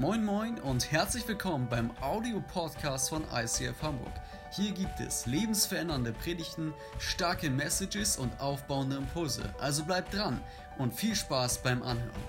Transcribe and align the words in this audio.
Moin 0.00 0.24
Moin 0.24 0.58
und 0.60 0.90
herzlich 0.90 1.28
willkommen 1.28 1.68
beim 1.68 1.90
Audio-Podcast 2.00 3.10
von 3.10 3.22
ICF 3.34 3.82
Hamburg. 3.82 4.14
Hier 4.50 4.72
gibt 4.72 4.98
es 4.98 5.26
lebensverändernde 5.26 6.14
Predigten, 6.14 6.72
starke 6.98 7.50
Messages 7.50 8.16
und 8.16 8.40
aufbauende 8.40 8.96
Impulse. 8.96 9.54
Also 9.58 9.84
bleibt 9.84 10.14
dran 10.14 10.42
und 10.78 10.94
viel 10.94 11.14
Spaß 11.14 11.62
beim 11.62 11.82
Anhören. 11.82 12.22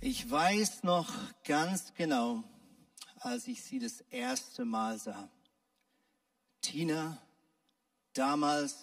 Ich 0.00 0.28
weiß 0.28 0.82
noch 0.82 1.08
ganz 1.44 1.94
genau, 1.94 2.42
als 3.20 3.46
ich 3.46 3.62
sie 3.62 3.78
das 3.78 4.00
erste 4.10 4.64
Mal 4.64 4.98
sah. 4.98 5.30
Tina, 6.62 7.16
damals 8.12 8.76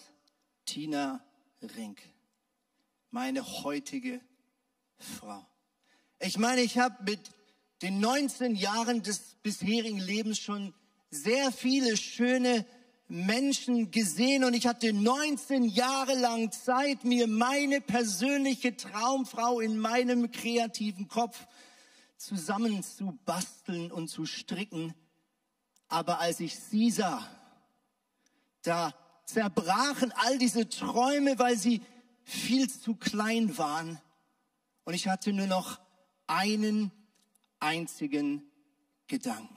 Tina 0.64 1.20
Rink, 1.60 2.00
meine 3.10 3.44
heutige 3.44 4.22
Frau. 4.96 5.47
Ich 6.20 6.36
meine, 6.36 6.62
ich 6.62 6.78
habe 6.78 6.96
mit 7.04 7.20
den 7.82 8.00
19 8.00 8.56
Jahren 8.56 9.02
des 9.04 9.36
bisherigen 9.42 10.00
Lebens 10.00 10.40
schon 10.40 10.74
sehr 11.10 11.52
viele 11.52 11.96
schöne 11.96 12.66
Menschen 13.06 13.92
gesehen 13.92 14.42
und 14.42 14.52
ich 14.52 14.66
hatte 14.66 14.92
19 14.92 15.64
Jahre 15.64 16.14
lang 16.14 16.50
Zeit, 16.50 17.04
mir 17.04 17.28
meine 17.28 17.80
persönliche 17.80 18.76
Traumfrau 18.76 19.60
in 19.60 19.78
meinem 19.78 20.30
kreativen 20.32 21.06
Kopf 21.06 21.46
zusammenzubasteln 22.16 23.92
und 23.92 24.08
zu 24.08 24.26
stricken. 24.26 24.94
Aber 25.86 26.18
als 26.18 26.40
ich 26.40 26.58
sie 26.58 26.90
sah, 26.90 27.26
da 28.62 28.92
zerbrachen 29.24 30.12
all 30.16 30.36
diese 30.36 30.68
Träume, 30.68 31.38
weil 31.38 31.56
sie 31.56 31.80
viel 32.24 32.68
zu 32.68 32.96
klein 32.96 33.56
waren. 33.56 34.00
Und 34.84 34.94
ich 34.94 35.06
hatte 35.06 35.32
nur 35.32 35.46
noch 35.46 35.78
einen 36.28 36.92
einzigen 37.58 38.42
Gedanken. 39.08 39.56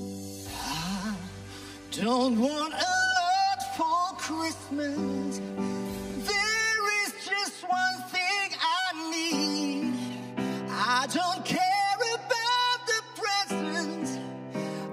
I 0.00 1.14
don't 1.90 2.38
want 2.38 2.72
a 2.72 2.92
lot 3.18 3.76
for 3.76 4.16
Christmas. 4.16 5.40
There 6.24 7.04
is 7.04 7.12
just 7.28 7.64
one 7.64 8.02
thing 8.12 8.54
I 8.60 9.10
need. 9.10 9.94
I 10.70 11.06
don't 11.12 11.44
care 11.44 11.98
about 12.14 12.86
the 12.86 13.02
presents 13.20 14.18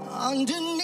underneath 0.09 0.74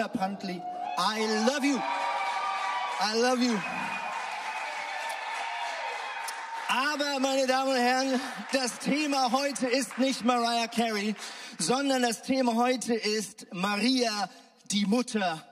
Tina 0.00 0.08
Pantley, 0.08 0.62
I 0.96 1.46
love 1.46 1.62
you. 1.62 1.78
I 1.78 3.20
love 3.20 3.42
you. 3.42 3.58
Aber, 6.68 7.20
meine 7.20 7.46
Damen 7.46 7.72
und 7.72 7.76
Herren, 7.76 8.20
das 8.50 8.78
Thema 8.78 9.30
heute 9.30 9.66
ist 9.66 9.98
nicht 9.98 10.24
Mariah 10.24 10.68
Carey, 10.68 11.14
sondern 11.58 12.00
das 12.00 12.22
Thema 12.22 12.54
heute 12.54 12.94
ist 12.94 13.46
Maria, 13.52 14.30
die 14.70 14.86
Mutter 14.86 15.44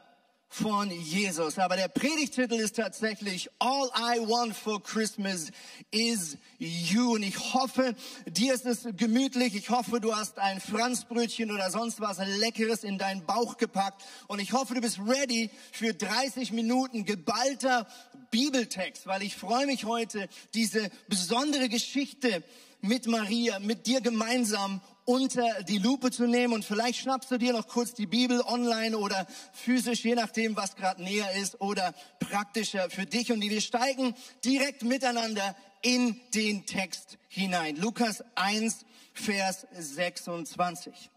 von 0.49 0.91
Jesus. 0.91 1.59
Aber 1.59 1.77
der 1.77 1.89
Predigtitel 1.89 2.55
ist 2.55 2.77
tatsächlich 2.77 3.51
All 3.59 3.91
I 3.97 4.21
Want 4.21 4.57
for 4.57 4.83
Christmas 4.83 5.51
is 5.91 6.39
You. 6.59 7.15
Und 7.15 7.23
ich 7.23 7.55
hoffe, 7.55 7.95
dir 8.27 8.55
ist 8.55 8.67
es 8.67 8.89
gemütlich. 8.97 9.55
Ich 9.55 9.71
hoffe, 9.71 10.01
du 10.01 10.15
hast 10.15 10.39
ein 10.39 10.61
Franzbrötchen 10.61 11.51
oder 11.51 11.71
sonst 11.71 12.01
was 12.01 12.19
Leckeres 12.19 12.83
in 12.83 12.99
deinen 12.99 13.25
Bauch 13.27 13.59
gepackt. 13.59 14.03
Und 14.27 14.41
ich 14.41 14.53
hoffe, 14.53 14.75
du 14.75 14.81
bist 14.81 14.99
ready 14.99 15.51
für 15.73 15.93
30 15.93 16.53
Minuten 16.53 17.05
geballter 17.05 17.87
Bibeltext, 18.31 19.07
weil 19.07 19.23
ich 19.23 19.37
freue 19.37 19.67
mich 19.67 19.85
heute, 19.85 20.29
diese 20.55 20.91
besondere 21.09 21.69
Geschichte 21.69 22.43
mit 22.81 23.07
Maria, 23.07 23.59
mit 23.59 23.87
dir 23.87 24.01
gemeinsam 24.01 24.81
unter 25.09 25.63
die 25.63 25.79
Lupe 25.79 26.11
zu 26.11 26.27
nehmen 26.27 26.53
und 26.53 26.67
vielleicht 26.67 26.99
schnappst 26.99 27.31
du 27.31 27.39
dir 27.39 27.55
noch 27.55 27.67
kurz 27.67 27.95
die 27.95 28.07
Bibel 28.07 28.43
online 28.43 28.99
oder 28.99 29.27
physisch, 29.55 30.05
je 30.05 30.15
nachdem, 30.15 30.55
was 30.55 30.77
gerade 30.77 31.03
näher 31.03 31.33
ist 31.33 31.63
oder 31.63 31.95
praktischer 32.21 32.91
für 32.91 33.07
dich. 33.07 33.33
Und 33.33 33.41
wir 33.41 33.63
steigen 33.63 34.15
direkt 34.45 34.83
miteinander 34.83 35.57
in 35.81 36.21
den 36.35 36.67
Text 36.67 37.17
hinein. 37.29 37.77
Lukas 37.77 38.23
1, 38.35 38.85
Vers 39.15 39.67
26. 39.73 41.11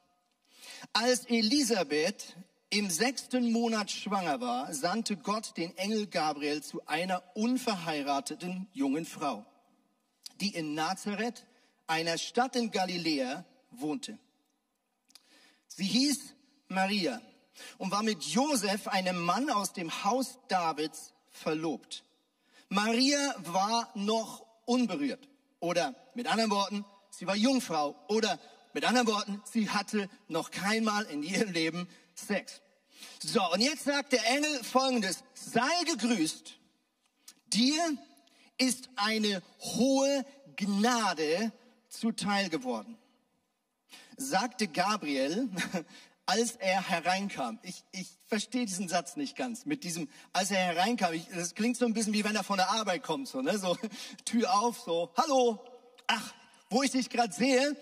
Als 0.94 1.26
Elisabeth 1.26 2.38
im 2.70 2.90
sechsten 2.90 3.52
Monat 3.52 3.92
schwanger 3.92 4.40
war, 4.40 4.74
sandte 4.74 5.18
Gott 5.18 5.58
den 5.58 5.78
Engel 5.78 6.08
Gabriel 6.08 6.64
zu 6.64 6.82
einer 6.88 7.22
unverheirateten 7.34 8.70
jungen 8.72 9.06
Frau, 9.06 9.46
die 10.40 10.56
in 10.56 10.76
Nazareth, 10.76 11.46
einer 11.88 12.18
Stadt 12.18 12.56
in 12.56 12.72
Galiläa, 12.72 13.44
wohnte. 13.72 14.18
Sie 15.68 15.86
hieß 15.86 16.34
Maria 16.68 17.22
und 17.78 17.92
war 17.92 18.04
mit 18.04 18.24
Josef, 18.24 18.88
einem 18.88 19.20
Mann 19.20 19.50
aus 19.50 19.74
dem 19.74 20.04
Haus 20.04 20.38
Davids, 20.48 21.14
verlobt. 21.30 22.04
Maria 22.70 23.36
war 23.40 23.90
noch 23.96 24.46
unberührt. 24.66 25.28
Oder 25.60 25.96
mit 26.14 26.28
anderen 26.28 26.52
Worten, 26.52 26.86
sie 27.10 27.26
war 27.26 27.36
Jungfrau. 27.36 27.96
Oder 28.10 28.40
mit 28.74 28.86
anderen 28.86 29.08
Worten, 29.08 29.42
sie 29.46 29.70
hatte 29.70 30.10
noch 30.28 30.52
keinmal 30.52 31.06
in 31.06 31.24
ihrem 31.24 31.52
Leben 31.52 31.88
Sex. 32.16 32.62
So, 33.24 33.42
und 33.52 33.62
jetzt 33.62 33.86
sagt 33.86 34.14
der 34.14 34.26
Engel 34.28 34.64
folgendes. 34.64 35.24
Sei 35.34 35.84
gegrüßt. 35.86 36.58
Dir 37.48 37.98
ist 38.58 38.90
eine 38.96 39.42
hohe 39.60 40.26
Gnade 40.56 41.52
zuteil 41.90 42.50
geworden 42.50 42.98
sagte 44.22 44.68
Gabriel, 44.68 45.50
als 46.26 46.56
er 46.56 46.88
hereinkam. 46.88 47.60
Ich, 47.64 47.84
ich 47.92 48.08
verstehe 48.28 48.66
diesen 48.66 48.88
Satz 48.88 49.16
nicht 49.16 49.36
ganz. 49.36 49.66
Mit 49.66 49.84
diesem, 49.84 50.08
als 50.32 50.52
er 50.52 50.60
hereinkam, 50.60 51.14
ich, 51.14 51.28
das 51.34 51.56
klingt 51.56 51.78
so 51.78 51.86
ein 51.86 51.94
bisschen 51.94 52.14
wie 52.14 52.24
wenn 52.24 52.36
er 52.36 52.44
von 52.44 52.58
der 52.58 52.70
Arbeit 52.70 53.04
kommt, 53.04 53.28
so, 53.28 53.42
ne? 53.42 53.58
so 53.58 53.78
Tür 54.26 54.54
auf, 54.54 54.80
so, 54.80 55.12
hallo, 55.18 55.60
ach, 56.08 56.34
wo 56.70 56.84
ich 56.84 56.92
dich 56.92 57.10
gerade 57.10 57.34
sehe, 57.34 57.76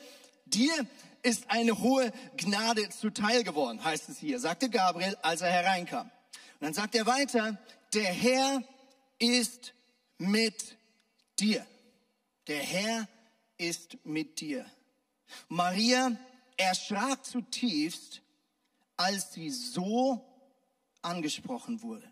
dir 0.45 0.73
ist 1.21 1.49
eine 1.49 1.79
hohe 1.79 2.11
Gnade 2.37 2.89
zuteil 2.89 3.43
geworden, 3.43 3.83
heißt 3.83 4.09
es 4.09 4.17
hier, 4.17 4.39
sagte 4.39 4.69
Gabriel, 4.69 5.15
als 5.21 5.41
er 5.41 5.51
hereinkam. 5.51 6.09
Und 6.59 6.65
dann 6.65 6.73
sagt 6.73 6.95
er 6.95 7.05
weiter, 7.05 7.57
der 7.93 8.11
Herr 8.11 8.63
ist 9.19 9.73
mit 10.17 10.77
dir. 11.39 11.65
Der 12.47 12.61
Herr 12.61 13.07
ist 13.57 13.97
mit 14.05 14.39
dir. 14.39 14.65
Maria 15.47 16.17
erschrak 16.59 17.25
zutiefst, 17.25 18.21
als 18.97 19.33
sie 19.33 19.49
so 19.49 20.25
angesprochen 21.01 21.81
wurde. 21.81 22.07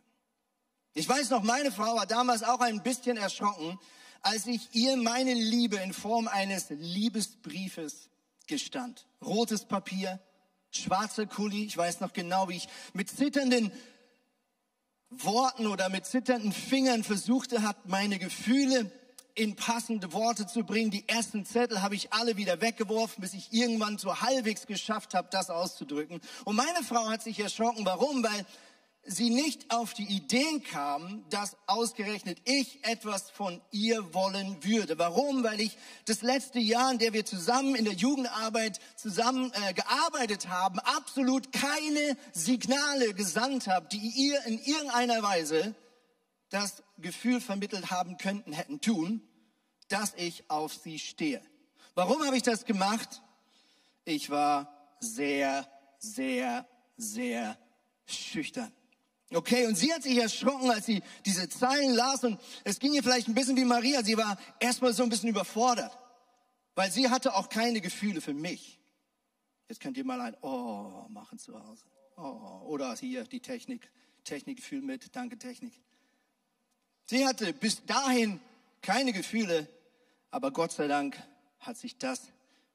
Ich 0.93 1.07
weiß 1.07 1.29
noch, 1.29 1.43
meine 1.43 1.71
Frau 1.71 1.95
war 1.95 2.07
damals 2.07 2.43
auch 2.43 2.61
ein 2.61 2.81
bisschen 2.81 3.17
erschrocken, 3.17 3.77
als 4.21 4.47
ich 4.47 4.69
ihr 4.73 4.97
meine 4.97 5.33
Liebe 5.33 5.75
in 5.77 5.93
Form 5.93 6.27
eines 6.27 6.69
Liebesbriefes 6.69 8.09
gestand. 8.47 9.05
Rotes 9.21 9.65
Papier, 9.65 10.19
schwarzer 10.71 11.27
Kuli, 11.27 11.65
ich 11.65 11.77
weiß 11.77 11.99
noch 11.99 12.13
genau, 12.13 12.49
wie 12.49 12.57
ich 12.57 12.67
mit 12.93 13.09
zitternden 13.09 13.71
Worten 15.09 15.67
oder 15.67 15.89
mit 15.89 16.05
zitternden 16.05 16.51
Fingern 16.51 17.03
versuchte 17.03 17.61
hat, 17.61 17.87
meine 17.87 18.17
Gefühle 18.17 18.91
in 19.37 19.55
passende 19.55 20.11
Worte 20.13 20.47
zu 20.47 20.63
bringen. 20.63 20.89
Die 20.89 21.07
ersten 21.07 21.45
Zettel 21.45 21.81
habe 21.83 21.95
ich 21.95 22.11
alle 22.11 22.37
wieder 22.37 22.59
weggeworfen, 22.59 23.21
bis 23.21 23.33
ich 23.33 23.53
irgendwann 23.53 23.99
so 23.99 24.19
halbwegs 24.19 24.65
geschafft 24.65 25.13
habe, 25.13 25.27
das 25.31 25.49
auszudrücken. 25.49 26.19
Und 26.43 26.55
meine 26.55 26.83
Frau 26.83 27.07
hat 27.07 27.21
sich 27.21 27.39
erschrocken. 27.39 27.85
Warum? 27.85 28.23
Weil 28.23 28.45
sie 29.03 29.29
nicht 29.29 29.71
auf 29.71 29.93
die 29.93 30.05
Idee 30.05 30.59
kam, 30.71 31.23
dass 31.29 31.55
ausgerechnet 31.67 32.39
ich 32.45 32.83
etwas 32.83 33.29
von 33.29 33.61
ihr 33.71 34.13
wollen 34.13 34.63
würde. 34.63 34.97
Warum? 34.97 35.43
Weil 35.43 35.61
ich 35.61 35.77
das 36.05 36.23
letzte 36.23 36.59
Jahr, 36.59 36.91
in 36.91 36.97
der 36.97 37.13
wir 37.13 37.23
zusammen 37.23 37.75
in 37.75 37.85
der 37.85 37.93
Jugendarbeit 37.93 38.79
zusammen 38.95 39.51
äh, 39.53 39.73
gearbeitet 39.73 40.49
haben, 40.49 40.79
absolut 40.79 41.53
keine 41.53 42.17
Signale 42.33 43.13
gesandt 43.13 43.67
habe, 43.67 43.87
die 43.87 43.97
ihr 44.15 44.43
in 44.45 44.59
irgendeiner 44.59 45.21
Weise 45.21 45.75
das 46.49 46.83
Gefühl 46.97 47.41
vermittelt 47.41 47.91
haben 47.91 48.17
könnten, 48.17 48.53
hätten 48.53 48.81
tun, 48.81 49.21
dass 49.89 50.13
ich 50.15 50.49
auf 50.49 50.73
sie 50.73 50.99
stehe. 50.99 51.41
Warum 51.95 52.23
habe 52.25 52.37
ich 52.37 52.43
das 52.43 52.65
gemacht? 52.65 53.21
Ich 54.05 54.29
war 54.29 54.95
sehr, 54.99 55.67
sehr, 55.99 56.67
sehr 56.95 57.57
schüchtern. 58.05 58.71
Okay, 59.33 59.67
und 59.67 59.75
sie 59.75 59.93
hat 59.93 60.03
sich 60.03 60.17
erschrocken, 60.17 60.71
als 60.71 60.85
sie 60.85 61.03
diese 61.25 61.49
Zeilen 61.49 61.93
las 61.93 62.23
und 62.23 62.39
es 62.63 62.79
ging 62.79 62.93
ihr 62.93 63.03
vielleicht 63.03 63.27
ein 63.27 63.33
bisschen 63.33 63.57
wie 63.57 63.65
Maria. 63.65 64.01
Sie 64.03 64.15
war 64.15 64.37
erstmal 64.59 64.93
so 64.93 65.03
ein 65.03 65.09
bisschen 65.09 65.29
überfordert, 65.29 65.97
weil 66.75 66.89
sie 66.91 67.09
hatte 67.09 67.35
auch 67.35 67.49
keine 67.49 67.81
Gefühle 67.81 68.21
für 68.21 68.33
mich. 68.33 68.79
Jetzt 69.67 69.81
könnt 69.81 69.97
ihr 69.97 70.05
mal 70.05 70.21
ein 70.21 70.37
Oh 70.41 71.07
machen 71.09 71.39
zu 71.39 71.61
Hause. 71.61 71.83
Oh, 72.15 72.61
oder 72.67 72.95
hier 72.95 73.25
die 73.25 73.41
Technik. 73.41 73.91
Technikgefühl 74.23 74.81
mit. 74.81 75.15
Danke, 75.15 75.37
Technik. 75.37 75.73
Sie 77.09 77.25
hatte 77.25 77.53
bis 77.53 77.85
dahin 77.85 78.41
keine 78.81 79.13
Gefühle, 79.13 79.67
aber 80.29 80.51
Gott 80.51 80.73
sei 80.73 80.87
Dank 80.87 81.17
hat 81.61 81.77
sich 81.77 81.97
das 81.97 82.21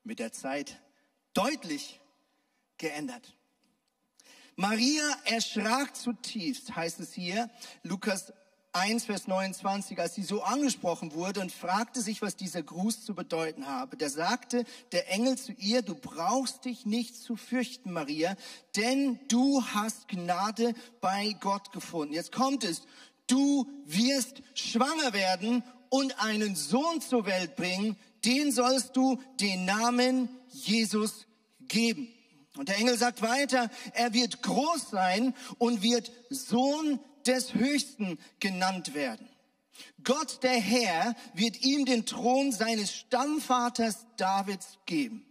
mit 0.04 0.18
der 0.18 0.32
Zeit 0.32 0.80
deutlich 1.34 2.00
geändert. 2.78 3.36
Maria 4.56 5.04
erschrak 5.24 5.94
zutiefst, 5.94 6.74
heißt 6.74 7.00
es 7.00 7.12
hier, 7.12 7.50
Lukas 7.82 8.32
1, 8.74 9.04
Vers 9.04 9.26
29, 9.26 9.98
als 9.98 10.14
sie 10.14 10.22
so 10.22 10.42
angesprochen 10.42 11.12
wurde 11.12 11.40
und 11.40 11.52
fragte 11.52 12.00
sich, 12.00 12.22
was 12.22 12.36
dieser 12.36 12.62
Gruß 12.62 13.04
zu 13.04 13.14
bedeuten 13.14 13.66
habe. 13.66 13.98
Da 13.98 14.08
sagte 14.08 14.64
der 14.92 15.10
Engel 15.10 15.36
zu 15.36 15.52
ihr, 15.52 15.82
du 15.82 15.94
brauchst 15.94 16.64
dich 16.64 16.86
nicht 16.86 17.16
zu 17.16 17.36
fürchten, 17.36 17.92
Maria, 17.92 18.34
denn 18.76 19.20
du 19.28 19.62
hast 19.62 20.08
Gnade 20.08 20.72
bei 21.02 21.36
Gott 21.40 21.70
gefunden. 21.72 22.14
Jetzt 22.14 22.32
kommt 22.32 22.64
es, 22.64 22.82
du 23.32 23.66
wirst 23.86 24.42
schwanger 24.54 25.12
werden 25.12 25.64
und 25.88 26.22
einen 26.22 26.54
Sohn 26.54 27.00
zur 27.00 27.26
Welt 27.26 27.56
bringen, 27.56 27.96
den 28.24 28.52
sollst 28.52 28.96
du 28.96 29.20
den 29.40 29.64
Namen 29.64 30.28
Jesus 30.50 31.26
geben. 31.60 32.08
Und 32.56 32.68
der 32.68 32.76
Engel 32.76 32.98
sagt 32.98 33.22
weiter, 33.22 33.70
er 33.94 34.12
wird 34.12 34.42
groß 34.42 34.90
sein 34.90 35.34
und 35.58 35.82
wird 35.82 36.12
Sohn 36.28 37.00
des 37.26 37.54
Höchsten 37.54 38.18
genannt 38.40 38.94
werden. 38.94 39.28
Gott 40.04 40.42
der 40.42 40.60
Herr 40.60 41.14
wird 41.34 41.62
ihm 41.62 41.86
den 41.86 42.04
Thron 42.04 42.52
seines 42.52 42.92
Stammvaters 42.92 44.06
Davids 44.16 44.78
geben. 44.84 45.24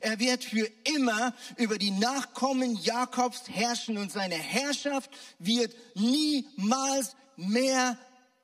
Er 0.00 0.18
wird 0.18 0.44
für 0.44 0.68
immer 0.84 1.34
über 1.56 1.78
die 1.78 1.92
Nachkommen 1.92 2.76
Jakobs 2.76 3.48
herrschen 3.48 3.96
und 3.96 4.12
seine 4.12 4.34
Herrschaft 4.34 5.10
wird 5.38 5.74
niemals 5.94 7.16
mehr 7.38 7.96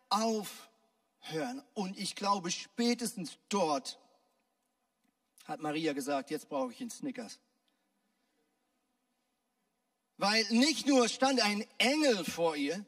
aufhören. 0.08 1.62
Und 1.74 1.98
ich 1.98 2.14
glaube, 2.14 2.50
spätestens 2.50 3.38
dort 3.48 3.98
hat 5.44 5.60
Maria 5.60 5.92
gesagt, 5.92 6.30
jetzt 6.30 6.48
brauche 6.48 6.72
ich 6.72 6.80
einen 6.80 6.90
Snickers. 6.90 7.40
Weil 10.16 10.44
nicht 10.50 10.86
nur 10.86 11.08
stand 11.08 11.40
ein 11.42 11.66
Engel 11.78 12.24
vor 12.24 12.56
ihr, 12.56 12.84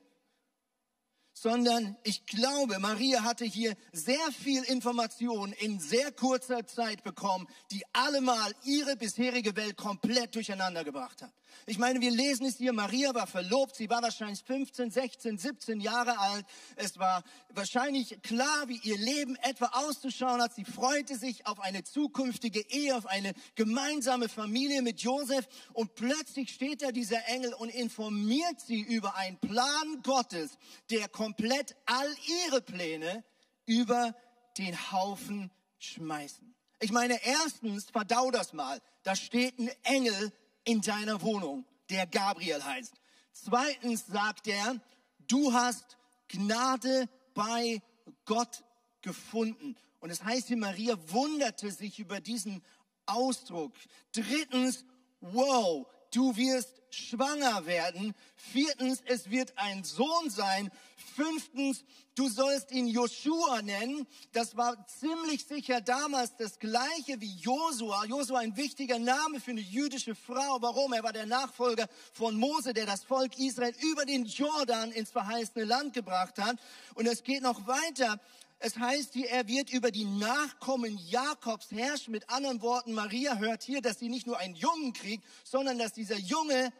sondern 1.36 1.96
ich 2.02 2.24
glaube, 2.24 2.78
Maria 2.78 3.22
hatte 3.22 3.44
hier 3.44 3.76
sehr 3.92 4.32
viel 4.32 4.62
Information 4.64 5.52
in 5.52 5.78
sehr 5.78 6.10
kurzer 6.10 6.66
Zeit 6.66 7.04
bekommen, 7.04 7.46
die 7.70 7.84
allemal 7.92 8.54
ihre 8.64 8.96
bisherige 8.96 9.54
Welt 9.54 9.76
komplett 9.76 10.34
durcheinander 10.34 10.82
gebracht 10.82 11.20
hat. 11.20 11.30
Ich 11.66 11.78
meine, 11.78 12.00
wir 12.00 12.10
lesen 12.10 12.46
es 12.46 12.56
hier, 12.56 12.72
Maria 12.72 13.14
war 13.14 13.26
verlobt, 13.26 13.76
sie 13.76 13.90
war 13.90 14.02
wahrscheinlich 14.02 14.42
15, 14.44 14.90
16, 14.90 15.38
17 15.38 15.80
Jahre 15.80 16.18
alt. 16.18 16.44
Es 16.76 16.98
war 16.98 17.22
wahrscheinlich 17.54 18.22
klar, 18.22 18.68
wie 18.68 18.78
ihr 18.82 18.98
Leben 18.98 19.36
etwa 19.36 19.66
auszuschauen 19.72 20.40
hat. 20.40 20.54
Sie 20.54 20.64
freute 20.64 21.16
sich 21.16 21.46
auf 21.46 21.60
eine 21.60 21.82
zukünftige 21.82 22.60
Ehe, 22.70 22.96
auf 22.96 23.06
eine 23.06 23.32
gemeinsame 23.56 24.28
Familie 24.28 24.82
mit 24.82 25.00
Josef. 25.00 25.46
Und 25.72 25.94
plötzlich 25.94 26.50
steht 26.50 26.82
da 26.82 26.92
dieser 26.92 27.26
Engel 27.26 27.52
und 27.54 27.70
informiert 27.70 28.60
sie 28.60 28.80
über 28.80 29.16
einen 29.16 29.38
Plan 29.38 30.02
Gottes, 30.02 30.58
der 30.90 31.08
komplett 31.26 31.75
all 31.87 32.08
ihre 32.46 32.62
Pläne 32.62 33.25
über 33.67 34.14
den 34.58 34.93
Haufen 34.93 35.50
schmeißen. 35.81 36.55
Ich 36.78 36.93
meine, 36.93 37.20
erstens, 37.25 37.90
verdau 37.90 38.31
das 38.31 38.52
mal. 38.52 38.81
Da 39.02 39.17
steht 39.17 39.58
ein 39.58 39.70
Engel 39.82 40.32
in 40.62 40.82
deiner 40.82 41.20
Wohnung, 41.23 41.64
der 41.90 42.06
Gabriel 42.06 42.62
heißt. 42.62 42.94
Zweitens 43.32 44.06
sagt 44.06 44.46
er, 44.46 44.81
du 45.26 45.52
hast 45.52 45.96
Gnade 46.28 47.08
bei 47.34 47.82
Gott 48.25 48.62
gefunden. 49.00 49.75
Und 49.99 50.11
es 50.11 50.23
heißt 50.23 50.46
hier, 50.46 50.56
Maria 50.56 50.96
wunderte 51.08 51.73
sich 51.73 51.99
über 51.99 52.20
diesen 52.20 52.62
Ausdruck. 53.05 53.73
Drittens, 54.12 54.84
wow, 55.20 55.88
du 56.12 56.37
wirst 56.37 56.82
schwanger 56.90 57.67
werden. 57.67 58.14
Viertens, 58.37 59.02
es 59.06 59.31
wird 59.31 59.52
ein 59.56 59.84
Sohn 59.84 60.31
sein. 60.31 60.70
Fünftens, 61.16 61.82
du 62.14 62.28
sollst 62.28 62.70
ihn 62.70 62.86
Joshua 62.86 63.62
nennen. 63.62 64.06
Das 64.32 64.56
war 64.56 64.86
ziemlich 64.86 65.46
sicher 65.46 65.80
damals 65.80 66.36
das 66.36 66.58
gleiche 66.58 67.20
wie 67.20 67.34
Josua. 67.36 68.04
Josua 68.04 68.40
ein 68.40 68.56
wichtiger 68.56 68.98
Name 68.98 69.40
für 69.40 69.52
eine 69.52 69.62
jüdische 69.62 70.14
Frau. 70.14 70.58
Warum? 70.60 70.92
Er 70.92 71.02
war 71.02 71.14
der 71.14 71.24
Nachfolger 71.24 71.88
von 72.12 72.36
Mose, 72.36 72.74
der 72.74 72.84
das 72.84 73.04
Volk 73.04 73.38
Israel 73.38 73.74
über 73.90 74.04
den 74.04 74.26
Jordan 74.26 74.92
ins 74.92 75.10
verheißene 75.10 75.64
Land 75.64 75.94
gebracht 75.94 76.38
hat. 76.38 76.58
Und 76.94 77.06
es 77.06 77.22
geht 77.22 77.42
noch 77.42 77.66
weiter. 77.66 78.20
Es 78.58 78.76
heißt 78.76 79.14
hier, 79.14 79.30
er 79.30 79.48
wird 79.48 79.70
über 79.70 79.90
die 79.90 80.04
Nachkommen 80.04 80.98
Jakobs 80.98 81.70
herrschen. 81.70 82.12
Mit 82.12 82.28
anderen 82.28 82.60
Worten, 82.60 82.92
Maria 82.92 83.36
hört 83.36 83.62
hier, 83.62 83.80
dass 83.80 83.98
sie 83.98 84.08
nicht 84.08 84.26
nur 84.26 84.38
einen 84.38 84.54
Jungen 84.54 84.92
kriegt, 84.92 85.24
sondern 85.44 85.78
dass 85.78 85.92
dieser 85.92 86.18
Junge 86.18 86.72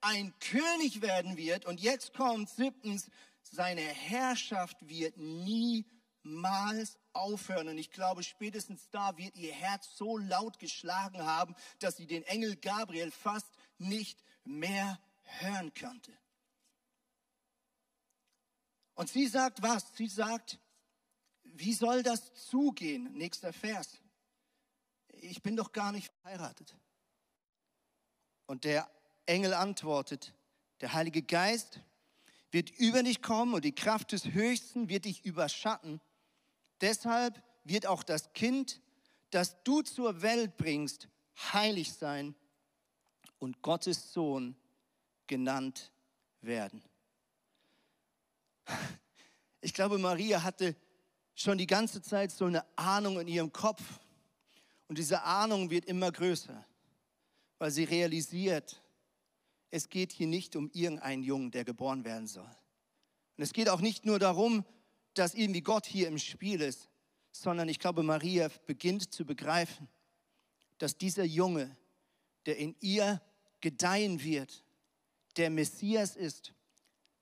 ein 0.00 0.32
König 0.40 1.02
werden 1.02 1.36
wird. 1.36 1.66
Und 1.66 1.80
jetzt 1.80 2.14
kommt 2.14 2.48
siebtens, 2.48 3.10
seine 3.50 3.82
Herrschaft 3.82 4.76
wird 4.88 5.16
niemals 5.16 6.98
aufhören. 7.12 7.68
Und 7.68 7.78
ich 7.78 7.90
glaube, 7.90 8.22
spätestens 8.22 8.88
da 8.90 9.16
wird 9.16 9.36
ihr 9.36 9.52
Herz 9.52 9.96
so 9.96 10.16
laut 10.16 10.58
geschlagen 10.58 11.24
haben, 11.24 11.54
dass 11.80 11.96
sie 11.96 12.06
den 12.06 12.22
Engel 12.24 12.56
Gabriel 12.56 13.10
fast 13.10 13.50
nicht 13.78 14.22
mehr 14.44 15.00
hören 15.22 15.72
konnte. 15.74 16.16
Und 18.94 19.08
sie 19.08 19.26
sagt 19.26 19.62
was? 19.62 19.96
Sie 19.96 20.08
sagt, 20.08 20.58
wie 21.42 21.74
soll 21.74 22.02
das 22.02 22.32
zugehen? 22.34 23.12
Nächster 23.14 23.52
Vers. 23.52 24.00
Ich 25.08 25.42
bin 25.42 25.56
doch 25.56 25.72
gar 25.72 25.92
nicht 25.92 26.12
verheiratet. 26.22 26.76
Und 28.46 28.64
der 28.64 28.90
Engel 29.26 29.54
antwortet, 29.54 30.34
der 30.80 30.92
Heilige 30.92 31.22
Geist 31.22 31.80
wird 32.50 32.70
über 32.70 33.02
dich 33.02 33.22
kommen 33.22 33.54
und 33.54 33.64
die 33.64 33.74
Kraft 33.74 34.12
des 34.12 34.26
Höchsten 34.26 34.88
wird 34.88 35.04
dich 35.04 35.24
überschatten. 35.24 36.00
Deshalb 36.80 37.42
wird 37.64 37.86
auch 37.86 38.02
das 38.02 38.32
Kind, 38.32 38.80
das 39.30 39.62
du 39.62 39.82
zur 39.82 40.22
Welt 40.22 40.56
bringst, 40.56 41.08
heilig 41.52 41.92
sein 41.92 42.34
und 43.38 43.62
Gottes 43.62 44.12
Sohn 44.12 44.56
genannt 45.26 45.92
werden. 46.40 46.82
Ich 49.60 49.74
glaube, 49.74 49.98
Maria 49.98 50.42
hatte 50.42 50.74
schon 51.34 51.58
die 51.58 51.66
ganze 51.66 52.02
Zeit 52.02 52.30
so 52.30 52.46
eine 52.46 52.64
Ahnung 52.76 53.20
in 53.20 53.28
ihrem 53.28 53.52
Kopf. 53.52 53.82
Und 54.88 54.98
diese 54.98 55.22
Ahnung 55.22 55.70
wird 55.70 55.84
immer 55.84 56.10
größer, 56.10 56.64
weil 57.58 57.70
sie 57.70 57.84
realisiert, 57.84 58.82
es 59.70 59.88
geht 59.88 60.12
hier 60.12 60.26
nicht 60.26 60.56
um 60.56 60.70
irgendeinen 60.72 61.22
Jungen, 61.22 61.50
der 61.50 61.64
geboren 61.64 62.04
werden 62.04 62.26
soll. 62.26 62.50
Und 63.36 63.44
es 63.44 63.52
geht 63.52 63.68
auch 63.68 63.80
nicht 63.80 64.04
nur 64.04 64.18
darum, 64.18 64.64
dass 65.14 65.34
irgendwie 65.34 65.62
Gott 65.62 65.86
hier 65.86 66.08
im 66.08 66.18
Spiel 66.18 66.60
ist, 66.60 66.88
sondern 67.32 67.68
ich 67.68 67.78
glaube, 67.78 68.02
Maria 68.02 68.48
beginnt 68.66 69.12
zu 69.12 69.24
begreifen, 69.24 69.88
dass 70.78 70.96
dieser 70.96 71.24
Junge, 71.24 71.76
der 72.46 72.58
in 72.58 72.74
ihr 72.80 73.20
gedeihen 73.60 74.22
wird, 74.22 74.64
der 75.36 75.50
Messias 75.50 76.16
ist, 76.16 76.54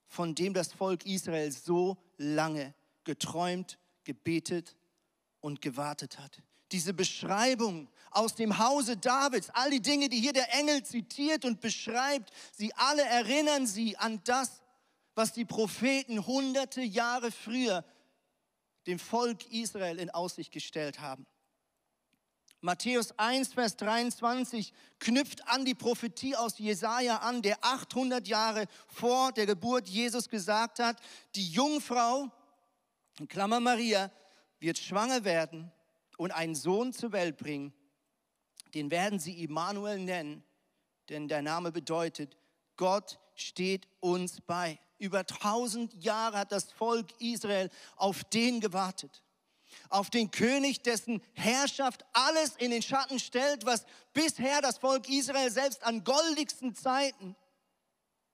von 0.06 0.34
dem 0.34 0.54
das 0.54 0.72
Volk 0.72 1.04
Israel 1.04 1.52
so 1.52 1.98
lange 2.16 2.74
geträumt 3.04 3.78
gebetet 4.04 4.76
und 5.40 5.60
gewartet 5.60 6.18
hat. 6.18 6.42
Diese 6.72 6.92
Beschreibung 6.92 7.88
aus 8.10 8.34
dem 8.34 8.58
Hause 8.58 8.96
Davids, 8.96 9.50
all 9.50 9.70
die 9.70 9.80
Dinge, 9.80 10.08
die 10.08 10.20
hier 10.20 10.32
der 10.32 10.52
Engel 10.54 10.82
zitiert 10.82 11.44
und 11.44 11.60
beschreibt, 11.60 12.30
sie 12.52 12.72
alle 12.74 13.02
erinnern 13.02 13.66
sie 13.66 13.96
an 13.96 14.20
das, 14.24 14.62
was 15.14 15.32
die 15.32 15.44
Propheten 15.44 16.26
hunderte 16.26 16.82
Jahre 16.82 17.30
früher 17.30 17.84
dem 18.86 18.98
Volk 18.98 19.50
Israel 19.52 19.98
in 19.98 20.10
Aussicht 20.10 20.52
gestellt 20.52 21.00
haben. 21.00 21.26
Matthäus 22.60 23.16
1, 23.18 23.54
Vers 23.54 23.76
23 23.76 24.72
knüpft 24.98 25.46
an 25.46 25.64
die 25.64 25.76
Prophetie 25.76 26.34
aus 26.34 26.58
Jesaja 26.58 27.18
an, 27.18 27.40
der 27.40 27.58
800 27.62 28.26
Jahre 28.26 28.66
vor 28.88 29.30
der 29.32 29.46
Geburt 29.46 29.88
Jesus 29.88 30.28
gesagt 30.28 30.80
hat: 30.80 31.00
Die 31.36 31.48
Jungfrau 31.48 32.28
in 33.18 33.28
Klammer 33.28 33.60
Maria, 33.60 34.10
wird 34.60 34.78
schwanger 34.78 35.22
werden 35.24 35.70
und 36.18 36.32
einen 36.32 36.54
Sohn 36.54 36.92
zur 36.92 37.12
Welt 37.12 37.38
bringen. 37.38 37.72
Den 38.74 38.90
werden 38.90 39.18
sie 39.18 39.42
Immanuel 39.42 39.98
nennen, 39.98 40.44
denn 41.08 41.28
der 41.28 41.40
Name 41.40 41.72
bedeutet, 41.72 42.36
Gott 42.76 43.18
steht 43.34 43.88
uns 44.00 44.42
bei. 44.42 44.78
Über 44.98 45.24
tausend 45.24 45.94
Jahre 46.04 46.38
hat 46.38 46.52
das 46.52 46.72
Volk 46.72 47.08
Israel 47.20 47.70
auf 47.96 48.24
den 48.24 48.60
gewartet. 48.60 49.22
Auf 49.90 50.10
den 50.10 50.30
König, 50.30 50.82
dessen 50.82 51.22
Herrschaft 51.34 52.04
alles 52.12 52.56
in 52.56 52.70
den 52.70 52.82
Schatten 52.82 53.18
stellt, 53.18 53.64
was 53.64 53.84
bisher 54.12 54.60
das 54.60 54.78
Volk 54.78 55.08
Israel 55.08 55.50
selbst 55.50 55.84
an 55.84 56.04
goldigsten 56.04 56.74
Zeiten 56.74 57.36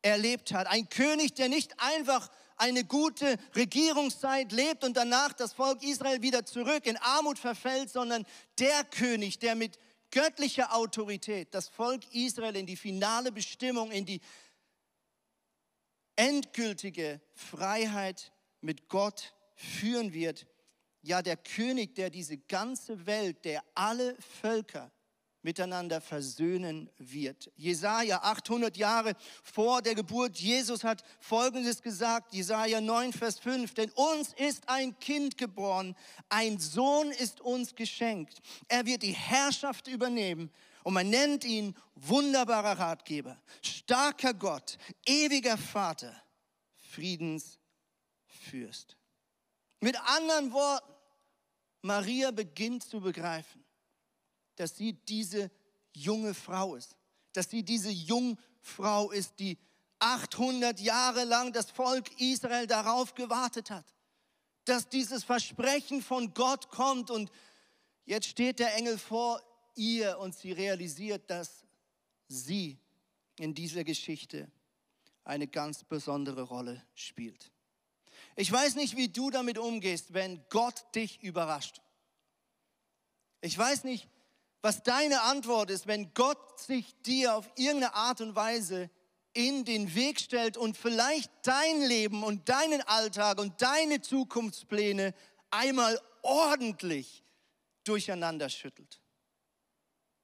erlebt 0.00 0.52
hat. 0.52 0.66
Ein 0.68 0.88
König, 0.88 1.34
der 1.34 1.48
nicht 1.48 1.78
einfach 1.78 2.30
eine 2.56 2.84
gute 2.84 3.36
Regierungszeit 3.54 4.52
lebt 4.52 4.84
und 4.84 4.96
danach 4.96 5.32
das 5.32 5.52
Volk 5.52 5.82
Israel 5.82 6.22
wieder 6.22 6.44
zurück 6.44 6.86
in 6.86 6.96
Armut 6.98 7.38
verfällt, 7.38 7.90
sondern 7.90 8.26
der 8.58 8.84
König, 8.84 9.38
der 9.38 9.54
mit 9.54 9.78
göttlicher 10.10 10.74
Autorität 10.74 11.52
das 11.52 11.68
Volk 11.68 12.02
Israel 12.14 12.56
in 12.56 12.66
die 12.66 12.76
finale 12.76 13.32
Bestimmung, 13.32 13.90
in 13.90 14.06
die 14.06 14.20
endgültige 16.16 17.20
Freiheit 17.32 18.32
mit 18.60 18.88
Gott 18.88 19.34
führen 19.54 20.12
wird. 20.12 20.46
Ja, 21.02 21.20
der 21.20 21.36
König, 21.36 21.94
der 21.96 22.10
diese 22.10 22.38
ganze 22.38 23.06
Welt, 23.06 23.44
der 23.44 23.62
alle 23.74 24.16
Völker 24.40 24.90
miteinander 25.44 26.00
versöhnen 26.00 26.90
wird. 26.98 27.52
Jesaja 27.56 28.22
800 28.22 28.76
Jahre 28.76 29.14
vor 29.42 29.82
der 29.82 29.94
Geburt 29.94 30.38
Jesus 30.38 30.82
hat 30.82 31.04
Folgendes 31.20 31.82
gesagt, 31.82 32.32
Jesaja 32.32 32.80
9, 32.80 33.12
Vers 33.12 33.38
5, 33.38 33.74
denn 33.74 33.90
uns 33.90 34.32
ist 34.34 34.68
ein 34.68 34.98
Kind 34.98 35.38
geboren, 35.38 35.94
ein 36.28 36.58
Sohn 36.58 37.10
ist 37.12 37.40
uns 37.40 37.74
geschenkt. 37.74 38.40
Er 38.68 38.86
wird 38.86 39.02
die 39.02 39.12
Herrschaft 39.12 39.86
übernehmen 39.86 40.50
und 40.82 40.94
man 40.94 41.10
nennt 41.10 41.44
ihn 41.44 41.74
wunderbarer 41.94 42.78
Ratgeber, 42.78 43.40
starker 43.62 44.34
Gott, 44.34 44.78
ewiger 45.06 45.58
Vater, 45.58 46.14
Friedensfürst. 46.90 48.96
Mit 49.80 49.96
anderen 50.00 50.52
Worten, 50.52 50.92
Maria 51.82 52.30
beginnt 52.30 52.84
zu 52.84 53.00
begreifen, 53.00 53.63
dass 54.56 54.76
sie 54.76 54.92
diese 54.92 55.50
junge 55.92 56.34
Frau 56.34 56.74
ist. 56.74 56.96
Dass 57.32 57.50
sie 57.50 57.62
diese 57.62 57.90
Jungfrau 57.90 59.10
ist, 59.10 59.38
die 59.38 59.58
800 59.98 60.80
Jahre 60.80 61.24
lang 61.24 61.52
das 61.52 61.70
Volk 61.70 62.20
Israel 62.20 62.66
darauf 62.66 63.14
gewartet 63.14 63.70
hat. 63.70 63.86
Dass 64.64 64.88
dieses 64.88 65.24
Versprechen 65.24 66.02
von 66.02 66.34
Gott 66.34 66.68
kommt 66.70 67.10
und 67.10 67.30
jetzt 68.04 68.26
steht 68.26 68.58
der 68.58 68.74
Engel 68.76 68.98
vor 68.98 69.42
ihr 69.74 70.18
und 70.18 70.34
sie 70.34 70.52
realisiert, 70.52 71.28
dass 71.30 71.64
sie 72.28 72.78
in 73.38 73.54
dieser 73.54 73.84
Geschichte 73.84 74.50
eine 75.24 75.48
ganz 75.48 75.84
besondere 75.84 76.42
Rolle 76.42 76.82
spielt. 76.94 77.50
Ich 78.36 78.50
weiß 78.50 78.74
nicht, 78.76 78.96
wie 78.96 79.08
du 79.08 79.30
damit 79.30 79.58
umgehst, 79.58 80.12
wenn 80.12 80.44
Gott 80.50 80.84
dich 80.94 81.22
überrascht. 81.22 81.80
Ich 83.40 83.56
weiß 83.56 83.84
nicht, 83.84 84.08
was 84.64 84.82
deine 84.82 85.20
Antwort 85.20 85.68
ist, 85.68 85.86
wenn 85.86 86.14
Gott 86.14 86.58
sich 86.58 86.98
dir 87.02 87.36
auf 87.36 87.46
irgendeine 87.54 87.92
Art 87.92 88.22
und 88.22 88.34
Weise 88.34 88.88
in 89.34 89.66
den 89.66 89.94
Weg 89.94 90.18
stellt 90.18 90.56
und 90.56 90.74
vielleicht 90.74 91.30
dein 91.42 91.82
Leben 91.82 92.24
und 92.24 92.48
deinen 92.48 92.80
Alltag 92.80 93.38
und 93.40 93.60
deine 93.60 94.00
Zukunftspläne 94.00 95.12
einmal 95.50 96.00
ordentlich 96.22 97.22
durcheinander 97.84 98.48
schüttelt. 98.48 99.02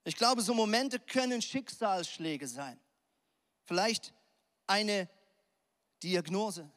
Ich 0.05 0.17
glaube, 0.17 0.41
so 0.41 0.55
Momente 0.55 0.99
können 0.99 1.43
Schicksalsschläge 1.43 2.49
sein. 2.49 2.81
Vielleicht 3.65 4.15
eine 4.67 5.07
Diagnose. 6.03 6.71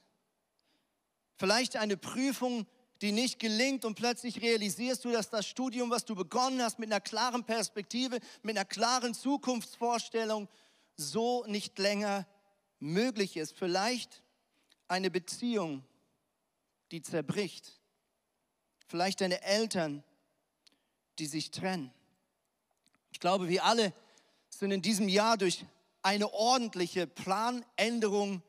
Vielleicht 1.38 1.77
eine 1.77 1.96
Prüfung, 1.96 2.67
die 3.04 3.12
nicht 3.12 3.38
gelingt 3.38 3.84
und 3.84 3.96
plötzlich 3.96 4.42
realisierst 4.42 5.04
du, 5.04 5.12
dass 5.12 5.30
das 5.30 5.46
Studium, 5.46 5.90
was 5.90 6.06
du 6.06 6.16
begonnen 6.16 6.62
hast, 6.62 6.80
mit 6.80 6.90
einer 6.90 7.02
klaren 7.02 7.44
Perspektive, 7.44 8.20
mit 8.44 8.56
einer 8.56 8.64
klaren 8.64 9.14
Zukunftsvorstellung, 9.14 10.48
so 10.96 11.44
nicht 11.46 11.78
länger 11.80 12.26
möglich 12.80 13.36
ist. 13.36 13.58
Vielleicht 13.58 14.24
eine 14.88 15.12
Beziehung, 15.12 15.84
die 16.92 17.02
zerbricht. 17.02 17.78
Vielleicht 18.88 19.20
deine 19.20 19.42
Eltern, 19.42 20.02
die 21.20 21.26
sich 21.26 21.52
trennen. 21.52 21.92
Ich 23.12 23.20
glaube, 23.20 23.50
wir 23.50 23.66
alle 23.66 23.92
sind 24.48 24.72
in 24.72 24.82
diesem 24.82 25.10
Jahr 25.10 25.36
durch 25.36 25.66
eine 26.04 26.32
ordentliche 26.32 27.06
Planänderung 27.06 28.42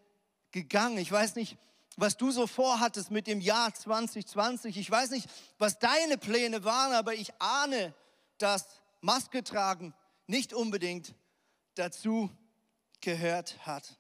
gegangen. 0.53 0.99
Ich 0.99 1.11
weiß 1.11 1.35
nicht, 1.35 1.57
was 1.97 2.17
du 2.17 2.31
so 2.31 2.47
vorhattest 2.47 3.11
mit 3.11 3.27
dem 3.27 3.41
Jahr 3.41 3.73
2020. 3.73 4.77
Ich 4.77 4.91
weiß 4.91 5.11
nicht, 5.11 5.29
was 5.59 5.79
deine 5.79 6.19
Pläne 6.19 6.65
waren, 6.65 6.93
aber 6.93 7.15
ich 7.15 7.33
ahne, 7.41 7.95
dass 8.39 8.67
Maske 9.01 9.45
tragen 9.45 9.95
nicht 10.27 10.53
unbedingt 10.53 11.15
dazu 11.75 12.31
gehört 13.01 13.67
hat. 13.67 13.99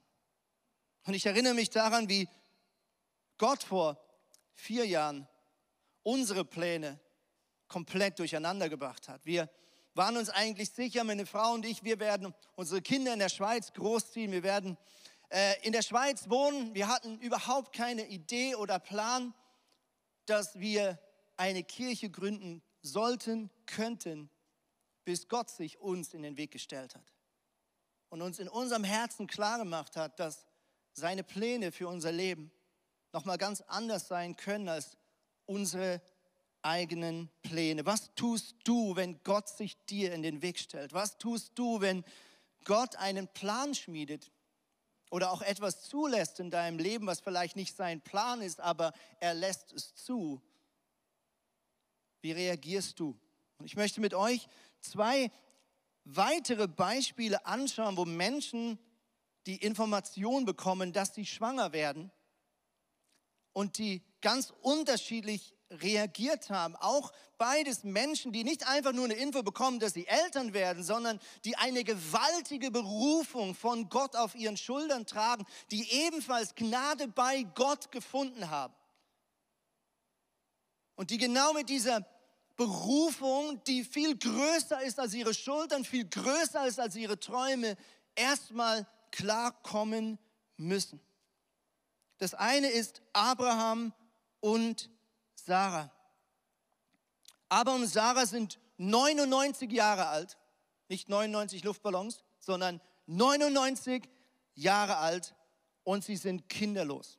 Und 1.06 1.14
ich 1.14 1.26
erinnere 1.26 1.54
mich 1.54 1.70
daran, 1.70 2.08
wie 2.08 2.28
Gott 3.36 3.62
vor 3.62 3.98
vier 4.54 4.86
Jahren 4.86 5.28
unsere 6.02 6.44
Pläne 6.44 6.98
komplett 7.68 8.18
durcheinander 8.18 8.68
gebracht 8.68 9.08
hat. 9.08 9.24
Wir 9.26 9.50
waren 9.94 10.16
uns 10.16 10.30
eigentlich 10.30 10.70
sicher, 10.70 11.04
meine 11.04 11.26
Frau 11.26 11.52
und 11.52 11.64
ich, 11.64 11.84
wir 11.84 11.98
werden 12.00 12.34
unsere 12.56 12.82
Kinder 12.82 13.12
in 13.12 13.18
der 13.18 13.28
Schweiz 13.28 13.72
großziehen, 13.72 14.32
wir 14.32 14.42
werden 14.42 14.76
in 15.62 15.72
der 15.72 15.82
Schweiz 15.82 16.28
wohnen. 16.30 16.74
Wir 16.74 16.88
hatten 16.88 17.18
überhaupt 17.18 17.74
keine 17.74 18.06
Idee 18.06 18.54
oder 18.54 18.78
Plan, 18.78 19.34
dass 20.26 20.58
wir 20.60 20.98
eine 21.36 21.64
Kirche 21.64 22.10
gründen 22.10 22.62
sollten, 22.82 23.50
könnten, 23.66 24.30
bis 25.04 25.28
Gott 25.28 25.50
sich 25.50 25.78
uns 25.80 26.14
in 26.14 26.22
den 26.22 26.36
Weg 26.36 26.52
gestellt 26.52 26.94
hat 26.94 27.12
und 28.10 28.22
uns 28.22 28.38
in 28.38 28.48
unserem 28.48 28.84
Herzen 28.84 29.26
klar 29.26 29.58
gemacht 29.58 29.96
hat, 29.96 30.20
dass 30.20 30.46
seine 30.92 31.24
Pläne 31.24 31.72
für 31.72 31.88
unser 31.88 32.12
Leben 32.12 32.52
nochmal 33.12 33.38
ganz 33.38 33.60
anders 33.62 34.06
sein 34.06 34.36
können 34.36 34.68
als 34.68 34.96
unsere 35.46 36.00
eigenen 36.62 37.28
Pläne. 37.42 37.84
Was 37.86 38.14
tust 38.14 38.56
du, 38.64 38.96
wenn 38.96 39.22
Gott 39.24 39.48
sich 39.48 39.84
dir 39.86 40.14
in 40.14 40.22
den 40.22 40.42
Weg 40.42 40.58
stellt? 40.58 40.92
Was 40.92 41.18
tust 41.18 41.58
du, 41.58 41.80
wenn 41.80 42.04
Gott 42.64 42.96
einen 42.96 43.28
Plan 43.28 43.74
schmiedet, 43.74 44.30
oder 45.10 45.32
auch 45.32 45.42
etwas 45.42 45.82
zulässt 45.82 46.40
in 46.40 46.50
deinem 46.50 46.78
Leben, 46.78 47.06
was 47.06 47.20
vielleicht 47.20 47.56
nicht 47.56 47.76
sein 47.76 48.00
Plan 48.00 48.42
ist, 48.42 48.60
aber 48.60 48.92
er 49.20 49.34
lässt 49.34 49.72
es 49.72 49.94
zu, 49.94 50.40
wie 52.20 52.32
reagierst 52.32 52.98
du? 52.98 53.18
Und 53.58 53.66
ich 53.66 53.76
möchte 53.76 54.00
mit 54.00 54.14
euch 54.14 54.48
zwei 54.80 55.30
weitere 56.04 56.68
Beispiele 56.68 57.46
anschauen, 57.46 57.96
wo 57.96 58.04
Menschen 58.04 58.78
die 59.46 59.56
Information 59.56 60.44
bekommen, 60.44 60.92
dass 60.92 61.14
sie 61.14 61.26
schwanger 61.26 61.72
werden 61.72 62.10
und 63.52 63.78
die 63.78 64.02
ganz 64.20 64.52
unterschiedlich 64.62 65.54
reagiert 65.74 66.50
haben. 66.50 66.76
Auch 66.76 67.12
beides 67.38 67.84
Menschen, 67.84 68.32
die 68.32 68.44
nicht 68.44 68.66
einfach 68.66 68.92
nur 68.92 69.04
eine 69.04 69.14
Info 69.14 69.42
bekommen, 69.42 69.80
dass 69.80 69.94
sie 69.94 70.06
Eltern 70.06 70.54
werden, 70.54 70.82
sondern 70.82 71.20
die 71.44 71.56
eine 71.56 71.84
gewaltige 71.84 72.70
Berufung 72.70 73.54
von 73.54 73.88
Gott 73.88 74.16
auf 74.16 74.34
ihren 74.34 74.56
Schultern 74.56 75.06
tragen, 75.06 75.44
die 75.70 75.90
ebenfalls 75.90 76.54
Gnade 76.54 77.08
bei 77.08 77.42
Gott 77.54 77.90
gefunden 77.90 78.50
haben. 78.50 78.74
Und 80.96 81.10
die 81.10 81.18
genau 81.18 81.52
mit 81.52 81.68
dieser 81.68 82.06
Berufung, 82.56 83.62
die 83.64 83.82
viel 83.84 84.16
größer 84.16 84.82
ist 84.82 85.00
als 85.00 85.12
ihre 85.14 85.34
Schultern, 85.34 85.84
viel 85.84 86.08
größer 86.08 86.66
ist 86.66 86.78
als 86.78 86.94
ihre 86.94 87.18
Träume, 87.18 87.76
erstmal 88.14 88.86
klarkommen 89.10 90.18
müssen. 90.56 91.00
Das 92.18 92.34
eine 92.34 92.68
ist 92.68 93.02
Abraham 93.12 93.92
und 94.40 94.88
Sarah. 95.44 95.90
Aber 97.48 97.74
und 97.74 97.86
Sarah 97.86 98.26
sind 98.26 98.58
99 98.78 99.70
Jahre 99.70 100.06
alt, 100.06 100.38
nicht 100.88 101.08
99 101.08 101.64
Luftballons, 101.64 102.24
sondern 102.40 102.80
99 103.06 104.08
Jahre 104.54 104.96
alt 104.96 105.34
und 105.82 106.04
sie 106.04 106.16
sind 106.16 106.48
kinderlos. 106.48 107.18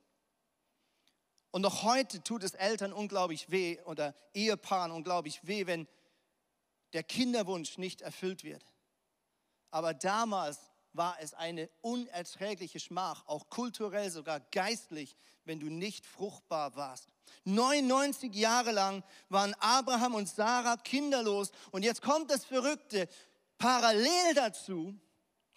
Und 1.52 1.62
noch 1.62 1.84
heute 1.84 2.22
tut 2.22 2.44
es 2.44 2.54
Eltern 2.54 2.92
unglaublich 2.92 3.50
weh 3.50 3.80
oder 3.84 4.14
Ehepaaren 4.34 4.92
unglaublich 4.92 5.46
weh, 5.48 5.68
wenn 5.68 5.88
der 6.94 7.04
Kinderwunsch 7.04 7.78
nicht 7.78 8.02
erfüllt 8.02 8.44
wird. 8.44 8.66
Aber 9.72 9.94
damals 9.94 10.60
war 10.94 11.18
es 11.22 11.34
eine 11.34 11.70
unerträgliche 11.82 12.80
Schmach, 12.80 13.26
auch 13.28 13.50
kulturell, 13.50 14.10
sogar 14.10 14.40
geistlich, 14.40 15.16
wenn 15.44 15.60
du 15.60 15.70
nicht 15.70 16.06
fruchtbar 16.06 16.76
warst. 16.76 17.15
99 17.46 18.34
Jahre 18.34 18.72
lang 18.72 19.04
waren 19.30 19.54
Abraham 19.60 20.16
und 20.16 20.30
Sarah 20.30 20.78
kinderlos. 20.78 21.52
Und 21.72 21.84
jetzt 21.84 22.02
kommt 22.02 22.32
das 22.32 22.46
Verrückte. 22.46 23.08
Parallel 23.58 24.34
dazu 24.36 24.96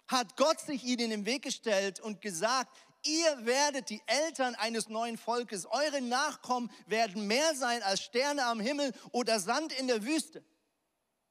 hat 0.07 0.37
Gott 0.37 0.59
sich 0.59 0.83
ihnen 0.83 1.11
im 1.11 1.25
Weg 1.25 1.43
gestellt 1.43 1.99
und 1.99 2.21
gesagt, 2.21 2.75
ihr 3.03 3.45
werdet 3.45 3.89
die 3.89 4.01
Eltern 4.05 4.55
eines 4.55 4.89
neuen 4.89 5.17
Volkes. 5.17 5.65
Eure 5.65 6.01
Nachkommen 6.01 6.71
werden 6.87 7.27
mehr 7.27 7.55
sein 7.55 7.83
als 7.83 8.01
Sterne 8.01 8.45
am 8.45 8.59
Himmel 8.59 8.93
oder 9.11 9.39
Sand 9.39 9.71
in 9.73 9.87
der 9.87 10.03
Wüste. 10.03 10.43